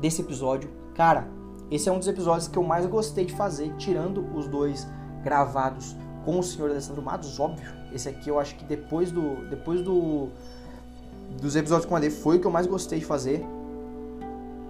desse 0.00 0.20
episódio. 0.20 0.70
Cara, 0.94 1.28
esse 1.70 1.88
é 1.88 1.92
um 1.92 1.98
dos 1.98 2.06
episódios 2.06 2.46
que 2.46 2.56
eu 2.56 2.62
mais 2.62 2.86
gostei 2.86 3.24
de 3.24 3.34
fazer, 3.34 3.74
tirando 3.76 4.24
os 4.36 4.46
dois 4.46 4.86
gravados 5.24 5.96
com 6.24 6.38
o 6.38 6.42
senhor 6.42 6.70
Alessandro 6.70 7.02
Matos, 7.02 7.38
óbvio. 7.40 7.72
Esse 7.92 8.08
aqui 8.08 8.28
eu 8.28 8.38
acho 8.38 8.56
que 8.56 8.64
depois 8.64 9.10
do 9.10 9.48
depois 9.48 9.82
do 9.82 10.28
dos 11.40 11.56
episódios 11.56 11.86
com 11.86 11.94
a 11.94 11.98
Ale 11.98 12.10
foi 12.10 12.36
o 12.36 12.40
que 12.40 12.46
eu 12.46 12.50
mais 12.50 12.66
gostei 12.66 13.00
de 13.00 13.04
fazer 13.04 13.44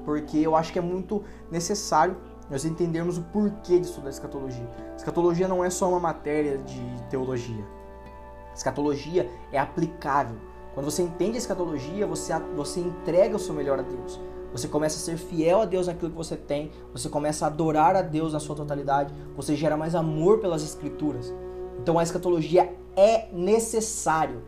porque 0.07 0.39
eu 0.39 0.55
acho 0.55 0.73
que 0.73 0.79
é 0.79 0.83
muito 0.83 1.25
necessário 1.51 2.17
nós 2.49 2.65
entendermos 2.65 3.19
o 3.19 3.23
porquê 3.23 3.81
de 3.81 3.87
estudar 3.87 4.09
escatologia. 4.09 4.71
Escatologia 4.97 5.49
não 5.49 5.65
é 5.65 5.69
só 5.69 5.89
uma 5.91 5.99
matéria 5.99 6.59
de 6.59 6.81
teologia. 7.11 7.65
Escatologia 8.55 9.29
é 9.51 9.59
aplicável. 9.59 10.37
Quando 10.73 10.89
você 10.89 11.03
entende 11.03 11.35
a 11.35 11.39
escatologia, 11.39 12.07
você, 12.07 12.33
você 12.55 12.79
entrega 12.79 13.35
o 13.35 13.39
seu 13.39 13.53
melhor 13.53 13.81
a 13.81 13.83
Deus. 13.83 14.21
Você 14.53 14.69
começa 14.69 14.97
a 14.97 15.01
ser 15.01 15.17
fiel 15.19 15.61
a 15.61 15.65
Deus 15.65 15.89
naquilo 15.89 16.13
que 16.13 16.17
você 16.17 16.37
tem, 16.37 16.71
você 16.93 17.09
começa 17.09 17.45
a 17.45 17.49
adorar 17.49 17.97
a 17.97 18.01
Deus 18.01 18.33
na 18.33 18.39
sua 18.39 18.55
totalidade, 18.55 19.13
você 19.35 19.57
gera 19.57 19.77
mais 19.77 19.97
amor 19.97 20.39
pelas 20.39 20.63
escrituras. 20.63 21.35
Então 21.81 21.99
a 21.99 22.03
escatologia 22.03 22.73
é 22.95 23.29
necessário. 23.33 24.41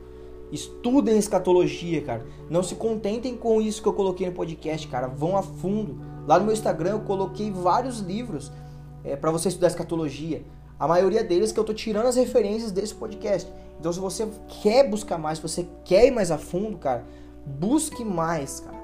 Estudem 0.51 1.19
escatologia, 1.19 2.03
cara. 2.03 2.27
Não 2.49 2.63
se 2.63 2.75
contentem 2.75 3.37
com 3.37 3.61
isso 3.61 3.83
que 3.83 3.89
eu 3.89 3.93
coloquei 3.93 4.27
no 4.27 4.33
podcast, 4.33 4.87
cara. 4.89 5.07
Vão 5.07 5.37
a 5.37 5.43
fundo. 5.43 6.01
Lá 6.27 6.39
no 6.39 6.45
meu 6.45 6.55
Instagram 6.55 6.91
eu 6.91 7.01
coloquei 7.01 7.51
vários 7.51 8.01
livros 8.01 8.51
é, 9.05 9.17
para 9.17 9.31
você 9.31 9.49
estudar 9.49 9.69
escatologia. 9.69 10.43
A 10.79 10.87
maioria 10.87 11.25
deles 11.25 11.53
que 11.53 11.59
eu 11.59 11.65
tô 11.65 11.75
tirando 11.75 12.07
as 12.07 12.17
referências 12.17 12.71
desse 12.71 12.95
podcast. 12.95 13.51
Então 13.79 13.93
se 13.93 13.99
você 13.99 14.29
quer 14.63 14.89
buscar 14.89 15.19
mais, 15.19 15.39
se 15.39 15.43
você 15.43 15.67
quer 15.85 16.07
ir 16.07 16.11
mais 16.11 16.31
a 16.31 16.39
fundo, 16.39 16.79
cara, 16.79 17.05
busque 17.45 18.05
mais, 18.05 18.61
cara. 18.61 18.79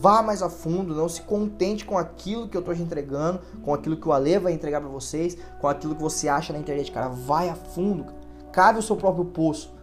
Vá 0.00 0.22
mais 0.22 0.42
a 0.42 0.50
fundo, 0.50 0.94
não 0.94 1.08
se 1.08 1.22
contente 1.22 1.84
com 1.84 1.96
aquilo 1.96 2.48
que 2.48 2.56
eu 2.56 2.62
tô 2.62 2.74
te 2.74 2.82
entregando, 2.82 3.40
com 3.62 3.72
aquilo 3.72 3.96
que 3.96 4.08
o 4.08 4.12
Ale 4.12 4.38
vai 4.38 4.52
entregar 4.52 4.80
para 4.80 4.90
vocês, 4.90 5.38
com 5.60 5.68
aquilo 5.68 5.94
que 5.94 6.02
você 6.02 6.28
acha 6.28 6.52
na 6.52 6.58
internet, 6.58 6.90
cara. 6.90 7.08
Vai 7.08 7.48
a 7.48 7.54
fundo, 7.54 8.04
cara. 8.04 8.18
cave 8.52 8.78
o 8.80 8.82
seu 8.82 8.96
próprio 8.96 9.26
poço. 9.26 9.77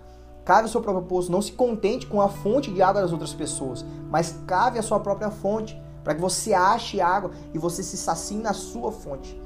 Cave 0.45 0.67
o 0.67 0.71
seu 0.71 0.79
próprio 0.79 1.05
poço, 1.05 1.31
não 1.31 1.41
se 1.41 1.51
contente 1.51 2.05
com 2.05 2.21
a 2.21 2.29
fonte 2.29 2.71
de 2.71 2.81
água 2.81 3.01
das 3.01 3.12
outras 3.12 3.34
pessoas, 3.34 3.84
mas 4.12 4.39
cave 4.45 4.77
a 4.77 4.84
sua 4.84 4.99
própria 4.99 5.31
fonte, 5.31 5.81
para 6.03 6.13
que 6.13 6.21
você 6.21 6.53
ache 6.53 7.01
água 7.01 7.31
e 7.51 7.58
você 7.58 7.81
se 7.81 7.97
sacie 7.97 8.38
na 8.38 8.53
sua 8.53 8.91
fonte. 8.91 9.41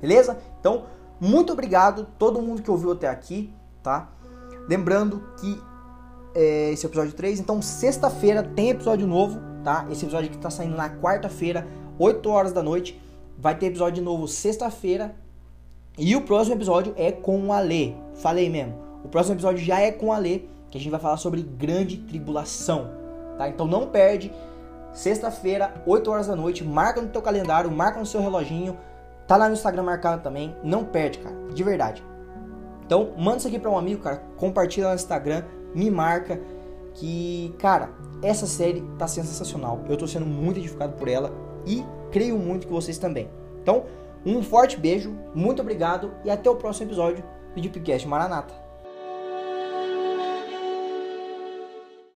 Beleza? 0.00 0.36
Então, 0.58 0.86
muito 1.20 1.52
obrigado 1.52 2.08
todo 2.18 2.42
mundo 2.42 2.60
que 2.60 2.70
ouviu 2.70 2.90
até 2.90 3.08
aqui, 3.08 3.54
tá? 3.82 4.10
Lembrando 4.68 5.22
que 5.38 5.62
é, 6.34 6.72
esse 6.72 6.84
é 6.84 6.88
o 6.88 6.90
episódio 6.90 7.12
3, 7.12 7.38
então 7.38 7.62
sexta-feira 7.62 8.42
tem 8.42 8.70
episódio 8.70 9.06
novo, 9.06 9.38
tá? 9.62 9.86
Esse 9.90 10.04
episódio 10.04 10.28
que 10.28 10.38
tá 10.38 10.50
saindo 10.50 10.76
na 10.76 10.90
quarta-feira, 10.90 11.66
8 11.98 12.28
horas 12.28 12.52
da 12.52 12.62
noite. 12.62 13.00
Vai 13.38 13.56
ter 13.56 13.66
episódio 13.66 14.02
novo 14.02 14.26
sexta-feira. 14.26 15.14
E 15.96 16.16
o 16.16 16.22
próximo 16.22 16.56
episódio 16.56 16.92
é 16.96 17.12
com 17.12 17.46
o 17.46 17.52
Ale. 17.52 17.96
Falei 18.14 18.50
mesmo. 18.50 18.93
O 19.04 19.08
próximo 19.08 19.34
episódio 19.34 19.62
já 19.62 19.80
é 19.80 19.92
com 19.92 20.12
a 20.12 20.18
Lê, 20.18 20.40
que 20.70 20.78
a 20.78 20.80
gente 20.80 20.90
vai 20.90 20.98
falar 20.98 21.18
sobre 21.18 21.42
grande 21.42 21.98
tribulação, 21.98 22.90
tá? 23.36 23.48
Então 23.48 23.66
não 23.66 23.86
perde. 23.86 24.32
Sexta-feira, 24.92 25.74
8 25.86 26.10
horas 26.10 26.26
da 26.28 26.36
noite, 26.36 26.64
marca 26.64 27.02
no 27.02 27.08
teu 27.08 27.20
calendário, 27.20 27.70
marca 27.70 27.98
no 27.98 28.06
seu 28.06 28.20
reloginho. 28.20 28.76
Tá 29.26 29.36
lá 29.36 29.48
no 29.48 29.54
Instagram 29.54 29.82
marcado 29.82 30.22
também. 30.22 30.54
Não 30.62 30.84
perde, 30.84 31.18
cara, 31.18 31.34
de 31.52 31.62
verdade. 31.62 32.02
Então, 32.86 33.10
manda 33.16 33.38
isso 33.38 33.48
aqui 33.48 33.58
para 33.58 33.70
um 33.70 33.78
amigo, 33.78 34.02
cara, 34.02 34.22
compartilha 34.36 34.88
no 34.88 34.94
Instagram, 34.94 35.42
me 35.74 35.90
marca 35.90 36.40
que, 36.94 37.54
cara, 37.58 37.90
essa 38.22 38.46
série 38.46 38.82
tá 38.98 39.08
sendo 39.08 39.26
sensacional. 39.26 39.80
Eu 39.88 39.96
tô 39.96 40.06
sendo 40.06 40.26
muito 40.26 40.58
edificado 40.58 40.92
por 40.94 41.08
ela 41.08 41.32
e 41.66 41.84
creio 42.10 42.38
muito 42.38 42.66
que 42.66 42.72
vocês 42.72 42.98
também. 42.98 43.28
Então, 43.62 43.84
um 44.24 44.42
forte 44.42 44.78
beijo, 44.78 45.14
muito 45.34 45.60
obrigado 45.60 46.12
e 46.24 46.30
até 46.30 46.48
o 46.48 46.56
próximo 46.56 46.86
episódio 46.86 47.24
do 47.54 47.60
Deepcast 47.60 48.06
Maranata. 48.06 48.63